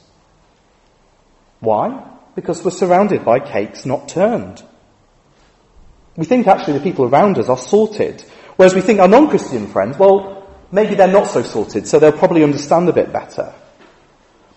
Why? 1.60 2.10
Because 2.36 2.64
we're 2.64 2.72
surrounded 2.72 3.26
by 3.26 3.40
cakes 3.40 3.86
not 3.86 4.08
turned. 4.08 4.64
We 6.16 6.26
think 6.26 6.48
actually 6.48 6.74
the 6.74 6.84
people 6.84 7.06
around 7.06 7.38
us 7.38 7.50
are 7.50 7.58
sorted, 7.58 8.22
whereas 8.56 8.74
we 8.74 8.82
think 8.82 9.02
our 9.02 9.10
non-Christian 9.10 9.68
friends, 9.68 9.98
well, 10.00 10.39
maybe 10.72 10.96
they're 10.96 11.08
not 11.08 11.28
so 11.28 11.44
sorted, 11.44 11.88
so 11.88 12.00
they'll 12.00 12.12
probably 12.12 12.44
understand 12.44 12.90
a 12.90 12.94
bit 12.94 13.12
better. 13.12 13.54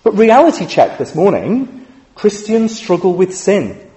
But 0.02 0.16
reality 0.16 0.66
check 0.66 0.98
this 0.98 1.14
morning, 1.14 1.86
Christians 2.14 2.76
struggle 2.76 3.14
with 3.14 3.34
sin. 3.34 3.90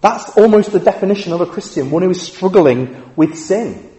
That's 0.00 0.36
almost 0.36 0.72
the 0.72 0.80
definition 0.80 1.32
of 1.32 1.40
a 1.40 1.46
Christian, 1.46 1.90
one 1.90 2.02
who 2.02 2.10
is 2.10 2.22
struggling 2.22 3.12
with 3.16 3.36
sin. 3.36 3.90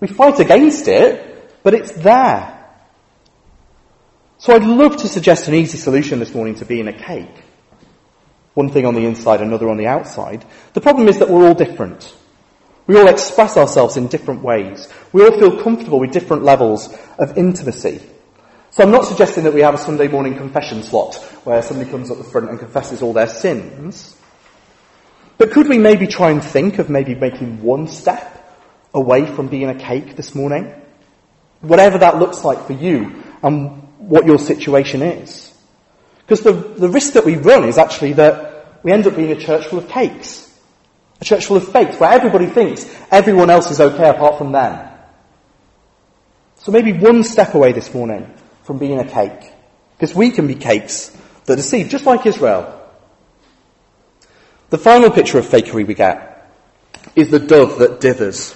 We 0.00 0.08
fight 0.08 0.38
against 0.38 0.86
it, 0.88 1.62
but 1.62 1.74
it's 1.74 1.92
there. 1.92 2.54
So 4.38 4.54
I'd 4.54 4.64
love 4.64 4.98
to 4.98 5.08
suggest 5.08 5.48
an 5.48 5.54
easy 5.54 5.78
solution 5.78 6.20
this 6.20 6.32
morning 6.32 6.54
to 6.56 6.64
being 6.64 6.86
a 6.86 6.92
cake. 6.92 7.34
One 8.54 8.70
thing 8.70 8.86
on 8.86 8.94
the 8.94 9.04
inside, 9.04 9.40
another 9.40 9.68
on 9.68 9.76
the 9.76 9.86
outside. 9.86 10.44
The 10.74 10.80
problem 10.80 11.08
is 11.08 11.18
that 11.18 11.28
we're 11.28 11.46
all 11.46 11.54
different. 11.54 12.14
We 12.88 12.96
all 12.96 13.06
express 13.06 13.58
ourselves 13.58 13.98
in 13.98 14.08
different 14.08 14.42
ways. 14.42 14.88
We 15.12 15.22
all 15.22 15.38
feel 15.38 15.62
comfortable 15.62 16.00
with 16.00 16.10
different 16.10 16.42
levels 16.42 16.88
of 17.18 17.36
intimacy. 17.36 18.00
So 18.70 18.82
I'm 18.82 18.90
not 18.90 19.04
suggesting 19.04 19.44
that 19.44 19.52
we 19.52 19.60
have 19.60 19.74
a 19.74 19.78
Sunday 19.78 20.08
morning 20.08 20.36
confession 20.36 20.82
slot 20.82 21.16
where 21.44 21.60
somebody 21.62 21.90
comes 21.90 22.10
up 22.10 22.16
the 22.16 22.24
front 22.24 22.48
and 22.48 22.58
confesses 22.58 23.02
all 23.02 23.12
their 23.12 23.28
sins. 23.28 24.16
But 25.36 25.52
could 25.52 25.68
we 25.68 25.76
maybe 25.76 26.06
try 26.06 26.30
and 26.30 26.42
think 26.42 26.78
of 26.78 26.88
maybe 26.88 27.14
making 27.14 27.62
one 27.62 27.88
step 27.88 28.34
away 28.94 29.26
from 29.26 29.48
being 29.48 29.68
a 29.68 29.74
cake 29.74 30.16
this 30.16 30.34
morning? 30.34 30.74
Whatever 31.60 31.98
that 31.98 32.18
looks 32.18 32.42
like 32.42 32.66
for 32.66 32.72
you 32.72 33.22
and 33.42 33.82
what 33.98 34.24
your 34.24 34.38
situation 34.38 35.02
is. 35.02 35.54
Because 36.20 36.40
the, 36.40 36.52
the 36.52 36.88
risk 36.88 37.12
that 37.12 37.26
we 37.26 37.36
run 37.36 37.64
is 37.64 37.76
actually 37.76 38.14
that 38.14 38.82
we 38.82 38.92
end 38.92 39.06
up 39.06 39.14
being 39.14 39.32
a 39.32 39.36
church 39.38 39.66
full 39.66 39.78
of 39.78 39.88
cakes. 39.88 40.47
A 41.20 41.24
church 41.24 41.46
full 41.46 41.56
of 41.56 41.72
fakes 41.72 41.98
where 41.98 42.12
everybody 42.12 42.46
thinks 42.46 42.88
everyone 43.10 43.50
else 43.50 43.70
is 43.70 43.80
okay 43.80 44.08
apart 44.08 44.38
from 44.38 44.52
them. 44.52 44.88
So 46.56 46.72
maybe 46.72 46.92
one 46.92 47.24
step 47.24 47.54
away 47.54 47.72
this 47.72 47.92
morning 47.92 48.32
from 48.64 48.78
being 48.78 48.98
a 48.98 49.08
cake. 49.08 49.52
Because 49.96 50.14
we 50.14 50.30
can 50.30 50.46
be 50.46 50.54
cakes 50.54 51.16
that 51.46 51.56
deceive, 51.56 51.88
just 51.88 52.06
like 52.06 52.26
Israel. 52.26 52.74
The 54.70 54.78
final 54.78 55.10
picture 55.10 55.38
of 55.38 55.46
fakery 55.46 55.86
we 55.86 55.94
get 55.94 56.52
is 57.16 57.30
the 57.30 57.38
dove 57.38 57.78
that 57.78 58.00
dithers. 58.00 58.54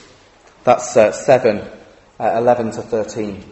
That's 0.64 0.96
uh, 0.96 1.10
7, 1.10 1.58
uh, 2.20 2.34
11 2.36 2.72
to 2.72 2.82
13. 2.82 3.44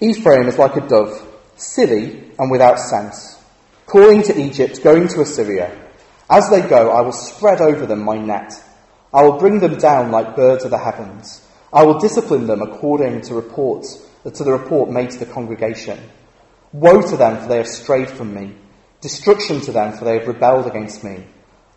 Ephraim 0.00 0.48
is 0.48 0.56
like 0.56 0.76
a 0.76 0.88
dove, 0.88 1.26
silly 1.56 2.32
and 2.38 2.50
without 2.50 2.78
sense, 2.78 3.38
calling 3.84 4.22
to 4.22 4.40
Egypt, 4.40 4.82
going 4.82 5.08
to 5.08 5.20
Assyria. 5.20 5.89
As 6.30 6.48
they 6.48 6.60
go, 6.60 6.90
I 6.90 7.00
will 7.00 7.12
spread 7.12 7.60
over 7.60 7.86
them 7.86 8.04
my 8.04 8.16
net. 8.16 8.52
I 9.12 9.22
will 9.24 9.38
bring 9.38 9.58
them 9.58 9.78
down 9.78 10.12
like 10.12 10.36
birds 10.36 10.64
of 10.64 10.70
the 10.70 10.78
heavens. 10.78 11.44
I 11.72 11.84
will 11.84 11.98
discipline 11.98 12.46
them 12.46 12.62
according 12.62 13.22
to 13.22 13.34
reports, 13.34 14.00
to 14.22 14.44
the 14.44 14.52
report 14.52 14.90
made 14.90 15.10
to 15.10 15.18
the 15.18 15.26
congregation. 15.26 15.98
Woe 16.72 17.02
to 17.02 17.16
them, 17.16 17.42
for 17.42 17.48
they 17.48 17.56
have 17.56 17.66
strayed 17.66 18.08
from 18.08 18.32
me. 18.32 18.54
Destruction 19.00 19.60
to 19.62 19.72
them, 19.72 19.92
for 19.92 20.04
they 20.04 20.18
have 20.18 20.28
rebelled 20.28 20.66
against 20.66 21.02
me. 21.02 21.24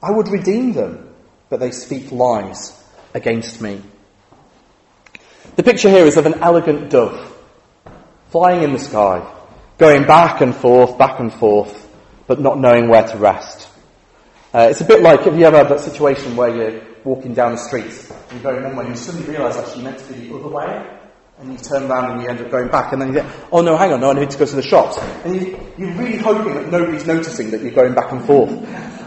I 0.01 0.11
would 0.11 0.27
redeem 0.27 0.73
them, 0.73 1.09
but 1.49 1.59
they 1.59 1.71
speak 1.71 2.11
lies 2.11 2.79
against 3.13 3.59
me. 3.59 3.81
The 5.55 5.63
picture 5.63 5.89
here 5.89 6.05
is 6.05 6.17
of 6.17 6.25
an 6.27 6.41
elegant 6.41 6.91
dove 6.91 7.31
flying 8.29 8.63
in 8.63 8.73
the 8.73 8.79
sky, 8.79 9.31
going 9.77 10.07
back 10.07 10.41
and 10.41 10.55
forth, 10.55 10.97
back 10.97 11.19
and 11.19 11.31
forth, 11.31 11.87
but 12.25 12.41
not 12.41 12.59
knowing 12.59 12.89
where 12.89 13.07
to 13.07 13.17
rest. 13.17 13.69
Uh, 14.53 14.67
it's 14.69 14.81
a 14.81 14.85
bit 14.85 15.01
like, 15.01 15.21
have 15.21 15.37
you 15.37 15.45
ever 15.45 15.57
had 15.57 15.69
that 15.69 15.79
situation 15.79 16.35
where 16.35 16.55
you're 16.55 16.81
walking 17.03 17.33
down 17.33 17.53
the 17.53 17.57
street 17.57 17.85
and 18.29 18.41
you're 18.41 18.53
going 18.53 18.63
one 18.63 18.75
way 18.75 18.85
and 18.85 18.93
you 18.93 19.01
suddenly 19.01 19.27
realise 19.27 19.57
actually 19.57 19.79
you 19.79 19.83
meant 19.83 19.97
to 19.97 20.13
be 20.13 20.27
the 20.27 20.35
other 20.35 20.47
way? 20.47 20.99
and 21.39 21.51
you 21.51 21.57
turn 21.57 21.83
around 21.89 22.11
and 22.11 22.21
you 22.21 22.29
end 22.29 22.39
up 22.39 22.51
going 22.51 22.67
back, 22.69 22.93
and 22.93 23.01
then 23.01 23.09
you 23.09 23.15
get, 23.15 23.25
oh 23.51 23.61
no, 23.61 23.75
hang 23.75 23.91
on, 23.91 23.99
no, 23.99 24.11
I 24.11 24.13
need 24.13 24.29
to 24.29 24.37
go 24.37 24.45
to 24.45 24.55
the 24.55 24.61
shops. 24.61 24.97
And 25.25 25.35
you, 25.35 25.59
you're 25.77 25.91
really 25.93 26.17
hoping 26.17 26.53
that 26.53 26.69
nobody's 26.69 27.05
noticing 27.05 27.51
that 27.51 27.61
you're 27.61 27.71
going 27.71 27.93
back 27.93 28.11
and 28.11 28.23
forth. 28.23 28.51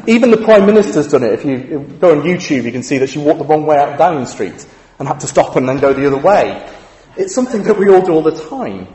Even 0.09 0.31
the 0.31 0.37
Prime 0.39 0.67
Minister's 0.67 1.09
done 1.09 1.23
it. 1.23 1.33
If 1.33 1.45
you 1.45 1.79
go 2.01 2.13
on 2.13 2.23
YouTube, 2.23 2.65
you 2.65 2.73
can 2.73 2.83
see 2.83 2.99
that 2.99 3.11
she 3.11 3.19
walked 3.19 3.39
the 3.39 3.45
wrong 3.45 3.65
way 3.65 3.77
out 3.77 3.99
Downing 3.99 4.27
Street 4.27 4.67
and 4.99 5.09
had 5.09 5.21
to 5.21 5.27
stop 5.27 5.57
and 5.57 5.69
then 5.69 5.79
go 5.79 5.93
the 5.93 6.07
other 6.07 6.19
way. 6.19 6.69
It's 7.17 7.35
something 7.35 7.63
that 7.65 7.79
we 7.79 7.89
all 7.89 8.03
do 8.03 8.13
all 8.13 8.23
the 8.23 8.37
time. 8.49 8.89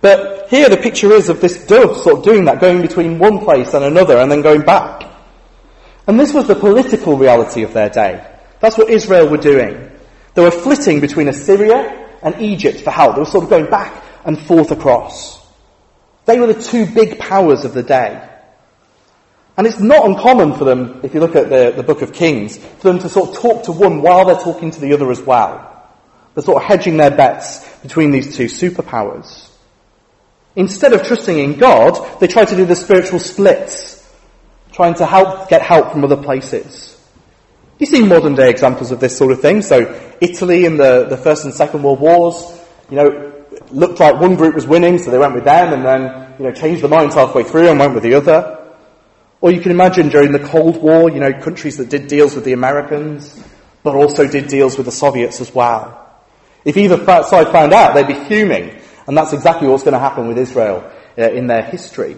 But 0.00 0.48
here 0.48 0.68
the 0.68 0.76
picture 0.76 1.12
is 1.12 1.28
of 1.28 1.40
this 1.40 1.66
dove 1.66 1.96
sort 1.98 2.18
of 2.18 2.24
doing 2.24 2.46
that, 2.46 2.60
going 2.60 2.82
between 2.82 3.18
one 3.18 3.38
place 3.38 3.74
and 3.74 3.84
another 3.84 4.18
and 4.18 4.30
then 4.30 4.42
going 4.42 4.62
back. 4.62 5.09
And 6.10 6.18
this 6.18 6.34
was 6.34 6.48
the 6.48 6.56
political 6.56 7.16
reality 7.16 7.62
of 7.62 7.72
their 7.72 7.88
day. 7.88 8.28
That's 8.58 8.76
what 8.76 8.90
Israel 8.90 9.28
were 9.28 9.36
doing. 9.36 9.92
They 10.34 10.42
were 10.42 10.50
flitting 10.50 10.98
between 10.98 11.28
Assyria 11.28 12.18
and 12.20 12.42
Egypt 12.42 12.80
for 12.80 12.90
help. 12.90 13.14
They 13.14 13.20
were 13.20 13.26
sort 13.26 13.44
of 13.44 13.50
going 13.50 13.70
back 13.70 14.02
and 14.24 14.36
forth 14.36 14.72
across. 14.72 15.40
They 16.24 16.40
were 16.40 16.48
the 16.52 16.60
two 16.60 16.84
big 16.84 17.20
powers 17.20 17.64
of 17.64 17.74
the 17.74 17.84
day. 17.84 18.28
And 19.56 19.68
it's 19.68 19.78
not 19.78 20.04
uncommon 20.04 20.54
for 20.54 20.64
them, 20.64 21.02
if 21.04 21.14
you 21.14 21.20
look 21.20 21.36
at 21.36 21.48
the, 21.48 21.74
the 21.76 21.84
book 21.84 22.02
of 22.02 22.12
Kings, 22.12 22.58
for 22.58 22.90
them 22.90 22.98
to 22.98 23.08
sort 23.08 23.28
of 23.28 23.36
talk 23.36 23.62
to 23.66 23.72
one 23.72 24.02
while 24.02 24.24
they're 24.24 24.34
talking 24.34 24.72
to 24.72 24.80
the 24.80 24.92
other 24.94 25.12
as 25.12 25.20
well. 25.20 25.88
They're 26.34 26.42
sort 26.42 26.60
of 26.60 26.68
hedging 26.68 26.96
their 26.96 27.12
bets 27.12 27.68
between 27.82 28.10
these 28.10 28.36
two 28.36 28.46
superpowers. 28.46 29.48
Instead 30.56 30.92
of 30.92 31.04
trusting 31.04 31.38
in 31.38 31.56
God, 31.56 32.18
they 32.18 32.26
try 32.26 32.44
to 32.44 32.56
do 32.56 32.64
the 32.64 32.74
spiritual 32.74 33.20
splits, 33.20 33.99
trying 34.72 34.94
to 34.94 35.06
help, 35.06 35.48
get 35.48 35.62
help 35.62 35.92
from 35.92 36.04
other 36.04 36.16
places. 36.16 36.96
You 37.78 37.86
see 37.86 38.04
modern 38.04 38.34
day 38.34 38.50
examples 38.50 38.90
of 38.90 39.00
this 39.00 39.16
sort 39.16 39.32
of 39.32 39.40
thing. 39.40 39.62
So 39.62 40.12
Italy 40.20 40.66
in 40.66 40.76
the, 40.76 41.06
the 41.08 41.16
First 41.16 41.44
and 41.44 41.54
Second 41.54 41.82
World 41.82 42.00
Wars, 42.00 42.60
you 42.90 42.96
know, 42.96 43.32
looked 43.70 44.00
like 44.00 44.20
one 44.20 44.36
group 44.36 44.54
was 44.54 44.66
winning, 44.66 44.98
so 44.98 45.10
they 45.10 45.18
went 45.18 45.34
with 45.34 45.44
them 45.44 45.72
and 45.72 45.84
then, 45.84 46.34
you 46.38 46.44
know, 46.44 46.52
changed 46.52 46.82
their 46.82 46.90
minds 46.90 47.14
halfway 47.14 47.42
through 47.42 47.68
and 47.68 47.78
went 47.78 47.94
with 47.94 48.02
the 48.02 48.14
other. 48.14 48.58
Or 49.40 49.50
you 49.50 49.60
can 49.60 49.70
imagine 49.70 50.10
during 50.10 50.32
the 50.32 50.38
Cold 50.38 50.82
War, 50.82 51.10
you 51.10 51.20
know, 51.20 51.32
countries 51.32 51.78
that 51.78 51.88
did 51.88 52.08
deals 52.08 52.34
with 52.34 52.44
the 52.44 52.52
Americans, 52.52 53.42
but 53.82 53.94
also 53.94 54.28
did 54.28 54.48
deals 54.48 54.76
with 54.76 54.84
the 54.86 54.92
Soviets 54.92 55.40
as 55.40 55.54
well. 55.54 55.96
If 56.64 56.76
either 56.76 57.02
side 57.22 57.48
found 57.48 57.72
out, 57.72 57.94
they'd 57.94 58.06
be 58.06 58.28
fuming. 58.28 58.78
And 59.06 59.16
that's 59.16 59.32
exactly 59.32 59.66
what's 59.66 59.82
going 59.82 59.94
to 59.94 59.98
happen 59.98 60.28
with 60.28 60.36
Israel 60.36 60.90
uh, 61.16 61.30
in 61.30 61.46
their 61.46 61.62
history. 61.62 62.16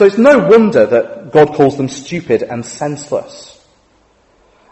So 0.00 0.06
it's 0.06 0.16
no 0.16 0.38
wonder 0.48 0.86
that 0.86 1.30
God 1.30 1.52
calls 1.52 1.76
them 1.76 1.90
stupid 1.90 2.42
and 2.42 2.64
senseless. 2.64 3.62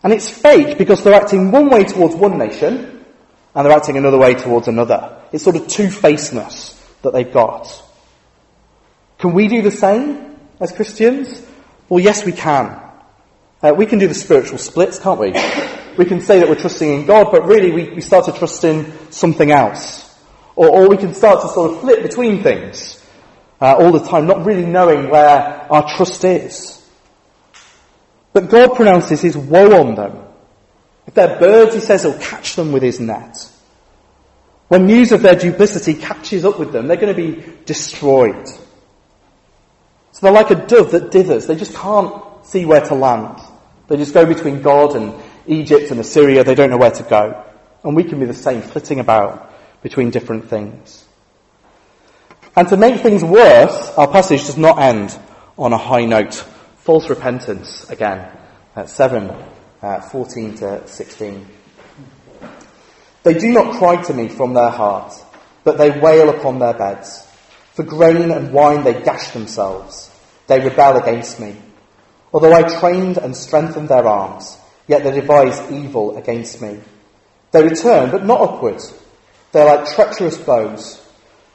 And 0.03 0.11
it's 0.11 0.27
fake 0.27 0.79
because 0.79 1.05
they're 1.05 1.13
acting 1.13 1.51
one 1.51 1.69
way 1.69 1.85
towards 1.85 2.15
one 2.15 2.39
nation 2.39 3.05
and 3.55 3.67
they're 3.67 3.77
acting 3.77 3.99
another 3.99 4.17
way 4.17 4.33
towards 4.33 4.69
another. 4.69 5.21
It's 5.31 5.45
sort 5.45 5.57
of 5.57 5.69
two-facedness 5.69 6.83
that 7.03 7.13
they've 7.13 7.31
got. 7.31 7.71
Can 9.19 9.35
we 9.35 9.49
do 9.49 9.61
the 9.61 9.71
same 9.71 10.35
as 10.61 10.73
Christians? 10.73 11.47
Well, 11.91 12.01
yes, 12.01 12.25
we 12.25 12.33
can. 12.33 12.81
Uh, 13.63 13.75
we 13.77 13.85
can 13.85 13.99
do 13.99 14.09
the 14.09 14.15
spiritual 14.15 14.57
splits, 14.57 14.99
can't 14.99 15.21
we? 15.21 15.33
We 15.99 16.07
can 16.07 16.23
say 16.23 16.39
that 16.39 16.49
we're 16.49 16.55
trusting 16.55 16.91
in 16.91 17.05
God, 17.05 17.31
but 17.31 17.45
really 17.45 17.71
we, 17.71 17.91
we 17.91 18.01
start 18.01 18.25
to 18.25 18.33
trust 18.33 18.65
in 18.65 18.95
something 19.13 19.51
else. 19.51 20.11
Or, 20.57 20.71
or 20.71 20.89
we 20.89 20.97
can 20.97 21.13
start 21.13 21.43
to 21.43 21.49
sort 21.51 21.73
of 21.73 21.81
flip 21.83 22.03
between 22.03 22.43
things 22.43 22.98
uh, 23.61 23.75
all 23.77 23.93
the 23.93 24.05
time, 24.05 24.27
not 24.27 24.45
really 24.45 24.67
knowing 24.67 25.11
where 25.11 25.67
our 25.71 25.89
trust 25.97 26.25
is. 26.25 26.75
But 28.33 28.51
God 28.51 28.77
pronounces 28.77 29.21
his 29.21 29.37
woe 29.37 29.81
on 29.81 29.95
them. 29.95 30.25
If 31.07 31.15
they're 31.15 31.39
birds, 31.39 31.75
he 31.75 31.81
says 31.81 32.03
he'll 32.03 32.19
catch 32.19 32.55
them 32.55 32.73
with 32.73 32.83
his 32.83 33.01
net. 33.01 33.51
When 34.69 34.87
news 34.87 35.13
of 35.13 35.23
their 35.23 35.35
duplicity 35.35 35.95
catches 35.95 36.45
up 36.45 36.59
with 36.59 36.73
them, 36.73 36.87
they're 36.87 36.99
going 36.99 37.15
to 37.15 37.35
be 37.35 37.53
destroyed. 37.65 38.47
So 38.47 40.21
they're 40.21 40.33
like 40.33 40.51
a 40.51 40.67
dove 40.67 40.91
that 40.91 41.11
dithers. 41.11 41.47
They 41.47 41.57
just 41.57 41.75
can't 41.75 42.23
see 42.45 42.67
where 42.67 42.83
to 42.83 42.95
land. 42.95 43.41
They 43.89 43.97
just 43.97 44.13
go 44.13 44.27
between 44.27 44.61
God 44.61 44.95
and 44.95 45.15
Egypt 45.47 45.91
and 45.91 45.99
Assyria. 45.99 46.45
They 46.45 46.55
don't 46.55 46.71
know 46.71 46.77
where 46.77 46.91
to 46.91 47.03
go. 47.03 47.45
And 47.83 47.97
we 47.97 48.05
can 48.05 48.21
be 48.21 48.27
the 48.27 48.35
same, 48.35 48.61
flitting 48.61 49.01
about 49.01 49.51
between 49.83 50.11
different 50.11 50.51
things. 50.51 51.08
And 52.59 52.67
to 52.71 52.77
make 52.77 53.03
things 53.03 53.23
worse, 53.23 53.93
our 53.97 54.09
passage 54.09 54.47
does 54.47 54.59
not 54.59 54.81
end 54.81 55.17
on 55.57 55.73
a 55.73 55.79
high 55.79 56.07
note 56.07 56.35
false 56.79 57.09
repentance 57.09 57.89
again, 57.89 58.37
at 58.75 58.91
7, 58.91 59.31
uh, 59.81 60.01
14 60.01 60.57
to 60.57 60.89
16. 60.89 61.47
They 63.23 63.35
do 63.35 63.53
not 63.53 63.79
cry 63.79 64.03
to 64.03 64.13
me 64.13 64.27
from 64.27 64.55
their 64.55 64.71
heart, 64.71 65.15
but 65.63 65.79
they 65.79 66.01
wail 66.01 66.31
upon 66.31 66.59
their 66.59 66.75
beds. 66.75 67.25
For 67.75 67.85
grain 67.85 68.33
and 68.33 68.53
wine 68.53 68.83
they 68.83 69.05
gash 69.05 69.31
themselves. 69.31 70.11
They 70.49 70.59
rebel 70.59 70.97
against 70.97 71.39
me. 71.39 71.55
Although 72.33 72.55
I 72.55 72.63
trained 72.81 73.19
and 73.19 73.37
strengthened 73.37 73.89
their 73.89 74.05
arms, 74.05 74.59
yet 74.89 75.05
they 75.05 75.13
devise 75.13 75.71
evil 75.71 76.17
against 76.17 76.61
me. 76.61 76.81
They 77.53 77.63
return, 77.63 78.11
but 78.11 78.27
not 78.27 78.41
upwards. 78.41 78.93
They 79.53 79.61
are 79.61 79.77
like 79.77 79.95
treacherous 79.95 80.39
bows. 80.39 81.05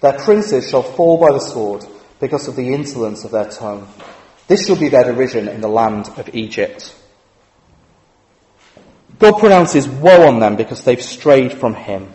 Their 0.03 0.19
princes 0.19 0.69
shall 0.69 0.83
fall 0.83 1.17
by 1.17 1.31
the 1.31 1.39
sword 1.39 1.85
because 2.19 2.49
of 2.49 2.57
the 2.57 2.73
insolence 2.73 3.23
of 3.23 3.31
their 3.31 3.49
tongue. 3.49 3.87
This 4.47 4.67
shall 4.67 4.75
be 4.75 4.89
their 4.89 5.05
derision 5.05 5.47
in 5.47 5.61
the 5.61 5.69
land 5.69 6.09
of 6.17 6.35
Egypt. 6.35 6.93
God 9.17 9.39
pronounces 9.39 9.87
woe 9.87 10.27
on 10.27 10.39
them 10.39 10.57
because 10.57 10.83
they've 10.83 11.01
strayed 11.01 11.53
from 11.53 11.73
Him. 11.73 12.13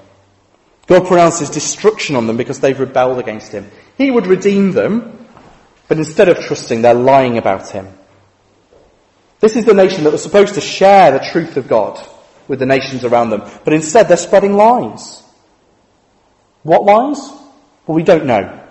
God 0.86 1.06
pronounces 1.06 1.48
destruction 1.48 2.14
on 2.14 2.26
them 2.26 2.36
because 2.36 2.60
they've 2.60 2.78
rebelled 2.78 3.20
against 3.20 3.52
Him. 3.52 3.70
He 3.96 4.10
would 4.10 4.26
redeem 4.26 4.72
them, 4.72 5.26
but 5.88 5.96
instead 5.96 6.28
of 6.28 6.40
trusting, 6.40 6.82
they're 6.82 6.92
lying 6.92 7.38
about 7.38 7.70
Him. 7.70 7.88
This 9.40 9.56
is 9.56 9.64
the 9.64 9.72
nation 9.72 10.04
that 10.04 10.12
was 10.12 10.22
supposed 10.22 10.56
to 10.56 10.60
share 10.60 11.12
the 11.12 11.26
truth 11.32 11.56
of 11.56 11.68
God 11.68 12.06
with 12.48 12.58
the 12.58 12.66
nations 12.66 13.06
around 13.06 13.30
them, 13.30 13.50
but 13.64 13.72
instead 13.72 14.08
they're 14.08 14.18
spreading 14.18 14.52
lies. 14.52 15.22
What 16.64 16.84
lies? 16.84 17.37
Well, 17.88 17.96
we 17.96 18.02
don't 18.02 18.26
know. 18.26 18.62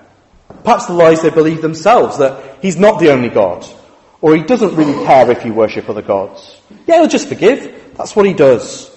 Perhaps 0.63 0.85
the 0.85 0.93
lies 0.93 1.23
they 1.23 1.31
believe 1.31 1.63
themselves, 1.63 2.19
that 2.19 2.59
he's 2.61 2.77
not 2.77 2.99
the 2.99 3.11
only 3.11 3.29
God, 3.29 3.65
or 4.21 4.35
he 4.35 4.43
doesn't 4.43 4.75
really 4.75 5.05
care 5.05 5.29
if 5.31 5.43
you 5.43 5.53
worship 5.53 5.89
other 5.89 6.03
gods. 6.03 6.55
Yeah, 6.85 6.99
he'll 6.99 7.07
just 7.07 7.27
forgive. 7.27 7.95
That's 7.97 8.15
what 8.15 8.27
he 8.27 8.33
does. 8.33 8.95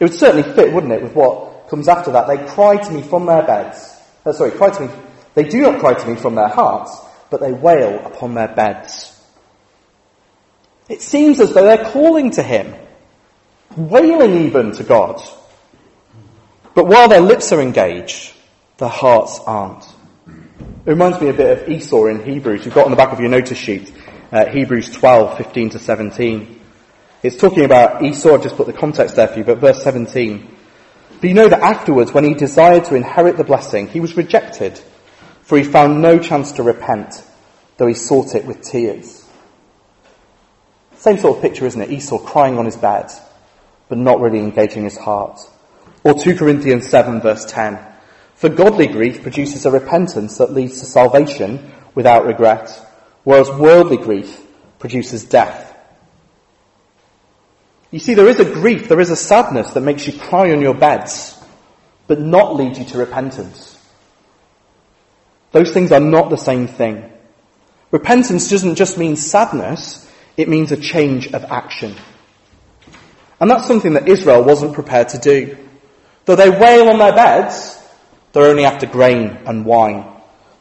It 0.00 0.04
would 0.04 0.14
certainly 0.14 0.54
fit, 0.54 0.72
wouldn't 0.72 0.94
it, 0.94 1.02
with 1.02 1.14
what 1.14 1.68
comes 1.68 1.86
after 1.86 2.12
that. 2.12 2.28
They 2.28 2.38
cry 2.46 2.78
to 2.78 2.90
me 2.90 3.02
from 3.02 3.26
their 3.26 3.42
beds. 3.42 3.94
Uh, 4.24 4.32
sorry, 4.32 4.52
cry 4.52 4.70
to 4.70 4.86
me. 4.86 4.94
They 5.34 5.44
do 5.44 5.60
not 5.60 5.80
cry 5.80 5.92
to 5.92 6.08
me 6.08 6.16
from 6.16 6.34
their 6.34 6.48
hearts, 6.48 6.98
but 7.28 7.40
they 7.40 7.52
wail 7.52 8.04
upon 8.06 8.32
their 8.32 8.48
beds. 8.48 9.20
It 10.88 11.02
seems 11.02 11.40
as 11.40 11.52
though 11.52 11.64
they're 11.64 11.90
calling 11.92 12.30
to 12.32 12.42
him, 12.42 12.74
wailing 13.76 14.46
even 14.46 14.72
to 14.72 14.82
God. 14.82 15.22
But 16.74 16.86
while 16.86 17.08
their 17.08 17.20
lips 17.20 17.52
are 17.52 17.60
engaged, 17.60 18.34
their 18.80 18.88
hearts 18.88 19.38
aren't. 19.46 19.84
It 20.86 20.90
reminds 20.90 21.20
me 21.20 21.28
a 21.28 21.34
bit 21.34 21.62
of 21.62 21.68
Esau 21.68 22.06
in 22.06 22.24
Hebrews. 22.24 22.64
You've 22.64 22.74
got 22.74 22.86
on 22.86 22.90
the 22.90 22.96
back 22.96 23.12
of 23.12 23.20
your 23.20 23.28
notice 23.28 23.58
sheet, 23.58 23.92
uh, 24.32 24.46
Hebrews 24.46 24.90
12, 24.90 25.36
15 25.36 25.70
to 25.70 25.78
17. 25.78 26.60
It's 27.22 27.36
talking 27.36 27.66
about 27.66 28.02
Esau. 28.02 28.34
I've 28.34 28.42
just 28.42 28.56
put 28.56 28.66
the 28.66 28.72
context 28.72 29.16
there 29.16 29.28
for 29.28 29.38
you, 29.38 29.44
but 29.44 29.58
verse 29.58 29.82
17. 29.84 30.56
But 31.20 31.28
you 31.28 31.34
know 31.34 31.48
that 31.48 31.60
afterwards, 31.60 32.12
when 32.12 32.24
he 32.24 32.32
desired 32.32 32.86
to 32.86 32.94
inherit 32.94 33.36
the 33.36 33.44
blessing, 33.44 33.88
he 33.88 34.00
was 34.00 34.16
rejected, 34.16 34.80
for 35.42 35.58
he 35.58 35.64
found 35.64 36.00
no 36.00 36.18
chance 36.18 36.52
to 36.52 36.62
repent, 36.62 37.22
though 37.76 37.86
he 37.86 37.94
sought 37.94 38.34
it 38.34 38.46
with 38.46 38.62
tears. 38.62 39.28
Same 40.96 41.18
sort 41.18 41.36
of 41.36 41.42
picture, 41.42 41.66
isn't 41.66 41.82
it? 41.82 41.90
Esau 41.90 42.18
crying 42.18 42.58
on 42.58 42.64
his 42.64 42.76
bed, 42.76 43.10
but 43.90 43.98
not 43.98 44.20
really 44.20 44.38
engaging 44.38 44.84
his 44.84 44.96
heart. 44.96 45.38
Or 46.02 46.14
2 46.14 46.36
Corinthians 46.36 46.88
7 46.88 47.20
verse 47.20 47.44
10. 47.44 47.89
For 48.40 48.48
godly 48.48 48.86
grief 48.86 49.20
produces 49.20 49.66
a 49.66 49.70
repentance 49.70 50.38
that 50.38 50.54
leads 50.54 50.80
to 50.80 50.86
salvation 50.86 51.72
without 51.94 52.24
regret, 52.24 52.70
whereas 53.22 53.50
worldly 53.50 53.98
grief 53.98 54.40
produces 54.78 55.24
death. 55.24 55.76
You 57.90 57.98
see, 57.98 58.14
there 58.14 58.30
is 58.30 58.40
a 58.40 58.50
grief, 58.50 58.88
there 58.88 58.98
is 58.98 59.10
a 59.10 59.16
sadness 59.16 59.74
that 59.74 59.82
makes 59.82 60.06
you 60.06 60.18
cry 60.18 60.52
on 60.52 60.62
your 60.62 60.72
beds, 60.72 61.38
but 62.06 62.18
not 62.18 62.56
lead 62.56 62.78
you 62.78 62.86
to 62.86 62.98
repentance. 62.98 63.78
Those 65.52 65.74
things 65.74 65.92
are 65.92 66.00
not 66.00 66.30
the 66.30 66.38
same 66.38 66.66
thing. 66.66 67.12
Repentance 67.90 68.48
doesn't 68.48 68.76
just 68.76 68.96
mean 68.96 69.16
sadness, 69.16 70.10
it 70.38 70.48
means 70.48 70.72
a 70.72 70.78
change 70.78 71.34
of 71.34 71.44
action. 71.44 71.94
And 73.38 73.50
that's 73.50 73.66
something 73.66 73.92
that 73.92 74.08
Israel 74.08 74.44
wasn't 74.44 74.72
prepared 74.72 75.10
to 75.10 75.18
do. 75.18 75.58
Though 76.24 76.36
they 76.36 76.48
wail 76.48 76.88
on 76.88 76.98
their 76.98 77.14
beds, 77.14 77.76
they're 78.32 78.48
only 78.48 78.64
after 78.64 78.86
grain 78.86 79.38
and 79.46 79.64
wine. 79.64 80.04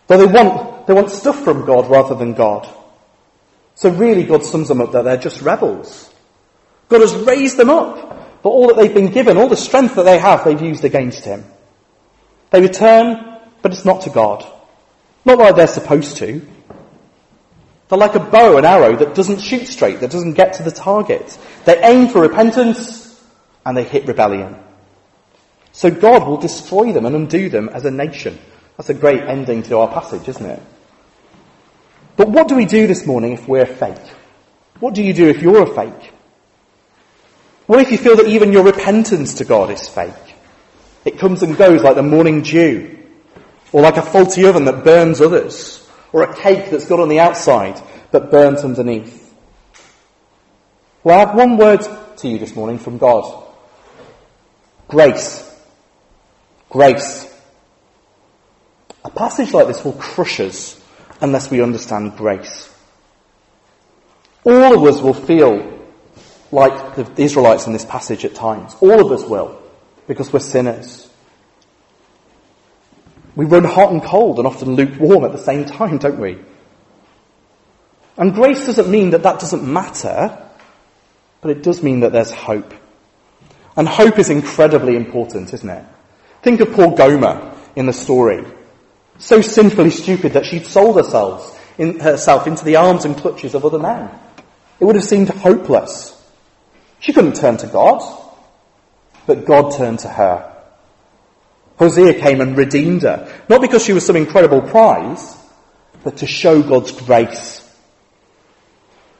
Though 0.07 0.17
they 0.17 0.31
want, 0.31 0.87
they 0.87 0.93
want 0.93 1.11
stuff 1.11 1.43
from 1.43 1.65
God 1.65 1.89
rather 1.89 2.15
than 2.15 2.33
God. 2.33 2.67
So 3.75 3.89
really 3.89 4.23
God 4.23 4.43
sums 4.43 4.67
them 4.67 4.81
up 4.81 4.91
that 4.91 5.03
they're 5.03 5.17
just 5.17 5.41
rebels. 5.41 6.11
God 6.89 7.01
has 7.01 7.13
raised 7.15 7.57
them 7.57 7.69
up, 7.69 8.41
but 8.41 8.49
all 8.49 8.67
that 8.67 8.77
they've 8.77 8.93
been 8.93 9.11
given, 9.11 9.37
all 9.37 9.47
the 9.47 9.55
strength 9.55 9.95
that 9.95 10.03
they 10.03 10.17
have, 10.17 10.43
they've 10.43 10.61
used 10.61 10.83
against 10.83 11.23
Him. 11.23 11.45
They 12.49 12.61
return, 12.61 13.37
but 13.61 13.71
it's 13.71 13.85
not 13.85 14.01
to 14.01 14.09
God. 14.09 14.45
Not 15.23 15.37
like 15.37 15.55
they're 15.55 15.67
supposed 15.67 16.17
to. 16.17 16.45
They're 17.87 17.97
like 17.97 18.15
a 18.15 18.19
bow 18.19 18.57
and 18.57 18.65
arrow 18.65 18.95
that 18.95 19.15
doesn't 19.15 19.41
shoot 19.41 19.67
straight, 19.67 19.99
that 19.99 20.11
doesn't 20.11 20.33
get 20.33 20.53
to 20.53 20.63
the 20.63 20.71
target. 20.71 21.37
They 21.65 21.77
aim 21.81 22.07
for 22.09 22.21
repentance 22.21 23.19
and 23.65 23.77
they 23.77 23.83
hit 23.83 24.07
rebellion. 24.07 24.55
So 25.71 25.91
God 25.91 26.27
will 26.27 26.37
destroy 26.37 26.91
them 26.91 27.05
and 27.05 27.15
undo 27.15 27.49
them 27.49 27.69
as 27.69 27.85
a 27.85 27.91
nation. 27.91 28.37
That's 28.77 28.89
a 28.89 28.93
great 28.93 29.23
ending 29.23 29.63
to 29.63 29.77
our 29.77 29.87
passage, 29.87 30.27
isn't 30.27 30.45
it? 30.45 30.61
But 32.15 32.29
what 32.29 32.47
do 32.47 32.55
we 32.55 32.65
do 32.65 32.87
this 32.87 33.05
morning 33.05 33.33
if 33.33 33.47
we're 33.47 33.65
fake? 33.65 33.97
What 34.79 34.93
do 34.93 35.03
you 35.03 35.13
do 35.13 35.27
if 35.27 35.41
you're 35.41 35.63
a 35.63 35.75
fake? 35.75 36.13
What 37.65 37.81
if 37.81 37.91
you 37.91 37.97
feel 37.97 38.15
that 38.17 38.27
even 38.27 38.51
your 38.51 38.63
repentance 38.63 39.35
to 39.35 39.45
God 39.45 39.69
is 39.69 39.87
fake? 39.87 40.13
It 41.05 41.19
comes 41.19 41.43
and 41.43 41.55
goes 41.55 41.83
like 41.83 41.95
the 41.95 42.03
morning 42.03 42.41
dew, 42.41 42.97
or 43.71 43.81
like 43.81 43.97
a 43.97 44.01
faulty 44.01 44.45
oven 44.45 44.65
that 44.65 44.83
burns 44.83 45.21
others, 45.21 45.87
or 46.11 46.23
a 46.23 46.35
cake 46.35 46.71
that's 46.71 46.87
good 46.87 46.99
on 46.99 47.09
the 47.09 47.19
outside 47.19 47.81
but 48.11 48.31
burnt 48.31 48.59
underneath. 48.59 49.33
Well, 51.03 51.15
I 51.15 51.19
have 51.19 51.35
one 51.35 51.57
word 51.57 51.81
to 52.17 52.27
you 52.27 52.39
this 52.39 52.55
morning 52.55 52.79
from 52.79 52.97
God. 52.97 53.45
Grace. 54.87 55.48
Grace. 56.69 57.25
A 59.03 59.09
passage 59.09 59.53
like 59.53 59.67
this 59.67 59.83
will 59.83 59.93
crush 59.93 60.39
us 60.39 60.79
unless 61.21 61.49
we 61.49 61.61
understand 61.61 62.15
grace. 62.15 62.73
All 64.43 64.75
of 64.75 64.83
us 64.83 65.01
will 65.01 65.13
feel 65.13 65.79
like 66.51 66.95
the 66.95 67.21
Israelites 67.21 67.67
in 67.67 67.73
this 67.73 67.85
passage 67.85 68.25
at 68.25 68.35
times. 68.35 68.75
All 68.81 69.05
of 69.05 69.11
us 69.11 69.27
will, 69.27 69.61
because 70.07 70.31
we're 70.31 70.39
sinners. 70.39 71.09
We 73.35 73.45
run 73.45 73.63
hot 73.63 73.91
and 73.91 74.03
cold 74.03 74.37
and 74.37 74.47
often 74.47 74.75
lukewarm 74.75 75.23
at 75.23 75.31
the 75.31 75.37
same 75.37 75.65
time, 75.65 75.97
don't 75.97 76.19
we? 76.19 76.37
And 78.17 78.33
grace 78.33 78.65
doesn't 78.65 78.89
mean 78.89 79.11
that 79.11 79.23
that 79.23 79.39
doesn't 79.39 79.63
matter, 79.63 80.37
but 81.41 81.51
it 81.51 81.63
does 81.63 81.81
mean 81.81 82.01
that 82.01 82.11
there's 82.11 82.31
hope. 82.31 82.73
And 83.77 83.87
hope 83.87 84.19
is 84.19 84.29
incredibly 84.29 84.95
important, 84.95 85.53
isn't 85.53 85.69
it? 85.69 85.85
Think 86.41 86.61
of 86.61 86.73
poor 86.73 86.95
Gomer 86.95 87.55
in 87.75 87.85
the 87.85 87.93
story. 87.93 88.45
So 89.17 89.41
sinfully 89.41 89.91
stupid 89.91 90.33
that 90.33 90.45
she'd 90.45 90.65
sold 90.65 90.95
herself, 90.95 91.59
in, 91.77 91.99
herself 91.99 92.47
into 92.47 92.63
the 92.63 92.77
arms 92.77 93.05
and 93.05 93.17
clutches 93.17 93.53
of 93.53 93.65
other 93.65 93.79
men. 93.79 94.09
It 94.79 94.85
would 94.85 94.95
have 94.95 95.03
seemed 95.03 95.29
hopeless. 95.29 96.15
She 96.99 97.13
couldn't 97.13 97.35
turn 97.35 97.57
to 97.57 97.67
God, 97.67 98.01
but 99.27 99.45
God 99.45 99.73
turned 99.73 99.99
to 99.99 100.09
her. 100.09 100.55
Hosea 101.77 102.19
came 102.19 102.41
and 102.41 102.57
redeemed 102.57 103.03
her, 103.03 103.31
not 103.47 103.61
because 103.61 103.83
she 103.83 103.93
was 103.93 104.05
some 104.05 104.15
incredible 104.15 104.61
prize, 104.61 105.37
but 106.03 106.17
to 106.17 106.27
show 106.27 106.61
God's 106.61 106.91
grace. 106.91 107.65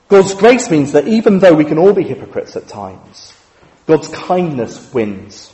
God's 0.08 0.34
grace 0.34 0.70
means 0.70 0.94
that 0.94 1.08
even 1.08 1.40
though 1.40 1.54
we 1.54 1.66
can 1.66 1.78
all 1.78 1.94
be 1.94 2.04
hypocrites 2.04 2.56
at 2.56 2.68
times, 2.68 3.34
God's 3.86 4.10
kindness 4.10 4.94
wins. 4.94 5.54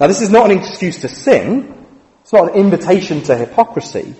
Now 0.00 0.06
this 0.06 0.22
is 0.22 0.30
not 0.30 0.50
an 0.50 0.58
excuse 0.58 1.02
to 1.02 1.08
sin. 1.08 1.86
It's 2.22 2.32
not 2.32 2.52
an 2.52 2.54
invitation 2.54 3.22
to 3.24 3.36
hypocrisy. 3.36 4.14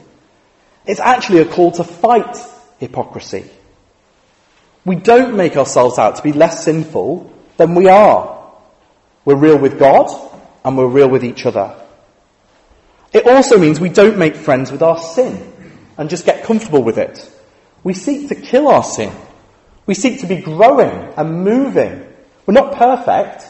It's 0.86 1.00
actually 1.00 1.38
a 1.38 1.46
call 1.46 1.72
to 1.72 1.84
fight 1.84 2.36
hypocrisy. 2.78 3.50
We 4.84 4.96
don't 4.96 5.36
make 5.36 5.56
ourselves 5.56 5.98
out 5.98 6.16
to 6.16 6.22
be 6.22 6.32
less 6.32 6.64
sinful 6.64 7.32
than 7.56 7.74
we 7.74 7.88
are. 7.88 8.52
We're 9.24 9.36
real 9.36 9.58
with 9.58 9.78
God 9.78 10.10
and 10.64 10.76
we're 10.76 10.86
real 10.86 11.08
with 11.08 11.24
each 11.24 11.46
other. 11.46 11.76
It 13.12 13.26
also 13.26 13.58
means 13.58 13.80
we 13.80 13.88
don't 13.88 14.18
make 14.18 14.36
friends 14.36 14.70
with 14.70 14.82
our 14.82 14.98
sin 14.98 15.52
and 15.96 16.10
just 16.10 16.26
get 16.26 16.44
comfortable 16.44 16.82
with 16.82 16.98
it. 16.98 17.30
We 17.82 17.94
seek 17.94 18.28
to 18.28 18.34
kill 18.34 18.68
our 18.68 18.84
sin. 18.84 19.12
We 19.86 19.94
seek 19.94 20.20
to 20.20 20.26
be 20.26 20.36
growing 20.36 21.14
and 21.16 21.44
moving. 21.44 22.06
We're 22.46 22.54
not 22.54 22.76
perfect, 22.76 23.46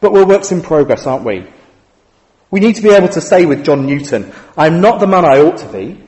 but 0.00 0.12
we're 0.12 0.24
works 0.24 0.52
in 0.52 0.62
progress, 0.62 1.06
aren't 1.06 1.24
we? 1.24 1.46
We 2.54 2.60
need 2.60 2.76
to 2.76 2.82
be 2.82 2.90
able 2.90 3.08
to 3.08 3.20
say 3.20 3.46
with 3.46 3.64
John 3.64 3.84
Newton, 3.84 4.32
I'm 4.56 4.80
not 4.80 5.00
the 5.00 5.08
man 5.08 5.24
I 5.24 5.40
ought 5.40 5.56
to 5.56 5.72
be. 5.72 6.00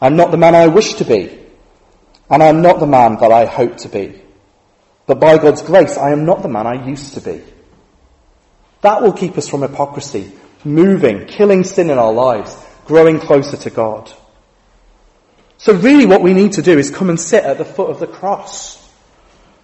I'm 0.00 0.14
not 0.14 0.30
the 0.30 0.36
man 0.36 0.54
I 0.54 0.68
wish 0.68 0.94
to 0.94 1.04
be. 1.04 1.36
And 2.30 2.44
I'm 2.44 2.62
not 2.62 2.78
the 2.78 2.86
man 2.86 3.16
that 3.16 3.32
I 3.32 3.44
hope 3.44 3.78
to 3.78 3.88
be. 3.88 4.22
But 5.06 5.18
by 5.18 5.36
God's 5.36 5.62
grace, 5.62 5.98
I 5.98 6.12
am 6.12 6.24
not 6.24 6.42
the 6.42 6.48
man 6.48 6.68
I 6.68 6.86
used 6.86 7.14
to 7.14 7.20
be. 7.20 7.42
That 8.82 9.02
will 9.02 9.12
keep 9.12 9.36
us 9.36 9.48
from 9.48 9.62
hypocrisy, 9.62 10.30
moving, 10.64 11.26
killing 11.26 11.64
sin 11.64 11.90
in 11.90 11.98
our 11.98 12.12
lives, 12.12 12.56
growing 12.84 13.18
closer 13.18 13.56
to 13.56 13.70
God. 13.70 14.12
So 15.56 15.74
really 15.74 16.06
what 16.06 16.22
we 16.22 16.34
need 16.34 16.52
to 16.52 16.62
do 16.62 16.78
is 16.78 16.92
come 16.92 17.10
and 17.10 17.18
sit 17.18 17.42
at 17.42 17.58
the 17.58 17.64
foot 17.64 17.90
of 17.90 17.98
the 17.98 18.06
cross. 18.06 18.78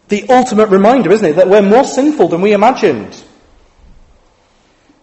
The 0.09 0.29
ultimate 0.29 0.71
reminder, 0.71 1.13
isn't 1.13 1.25
it, 1.25 1.37
that 1.37 1.49
we're 1.49 1.63
more 1.63 1.85
sinful 1.85 2.31
than 2.31 2.41
we 2.41 2.53
imagined. 2.53 3.24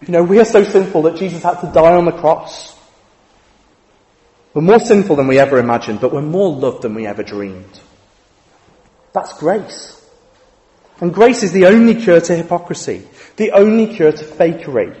You 0.06 0.12
know, 0.12 0.22
we 0.24 0.40
are 0.40 0.44
so 0.44 0.64
sinful 0.64 1.02
that 1.02 1.16
Jesus 1.16 1.42
had 1.42 1.60
to 1.60 1.70
die 1.72 1.94
on 1.94 2.04
the 2.04 2.12
cross. 2.12 2.76
We're 4.52 4.62
more 4.62 4.80
sinful 4.80 5.16
than 5.16 5.28
we 5.28 5.38
ever 5.38 5.58
imagined, 5.58 6.00
but 6.00 6.12
we're 6.12 6.22
more 6.22 6.52
loved 6.52 6.82
than 6.82 6.94
we 6.94 7.06
ever 7.06 7.22
dreamed. 7.22 7.80
That's 9.12 9.32
grace. 9.38 9.98
And 11.00 11.14
grace 11.14 11.42
is 11.42 11.52
the 11.52 11.66
only 11.66 11.94
cure 11.94 12.20
to 12.20 12.36
hypocrisy, 12.36 13.06
the 13.36 13.52
only 13.52 13.94
cure 13.94 14.12
to 14.12 14.24
fakery. 14.24 15.00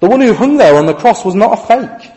The 0.00 0.08
one 0.08 0.20
who 0.20 0.34
hung 0.34 0.56
there 0.56 0.74
on 0.74 0.86
the 0.86 0.94
cross 0.94 1.24
was 1.24 1.34
not 1.34 1.58
a 1.58 1.66
fake. 1.66 2.12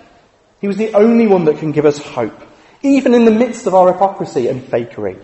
He 0.62 0.68
was 0.68 0.78
the 0.78 0.94
only 0.94 1.28
one 1.28 1.46
that 1.46 1.60
can 1.60 1.72
give 1.72 1.86
us 1.86 1.98
hope, 1.98 2.42
even 2.82 3.13
in 3.13 3.26
the 3.26 3.32
midst 3.32 3.68
of 3.68 3.76
our 3.76 3.94
hypocrisy 3.94 4.48
and 4.48 4.62
fakery. 4.62 5.24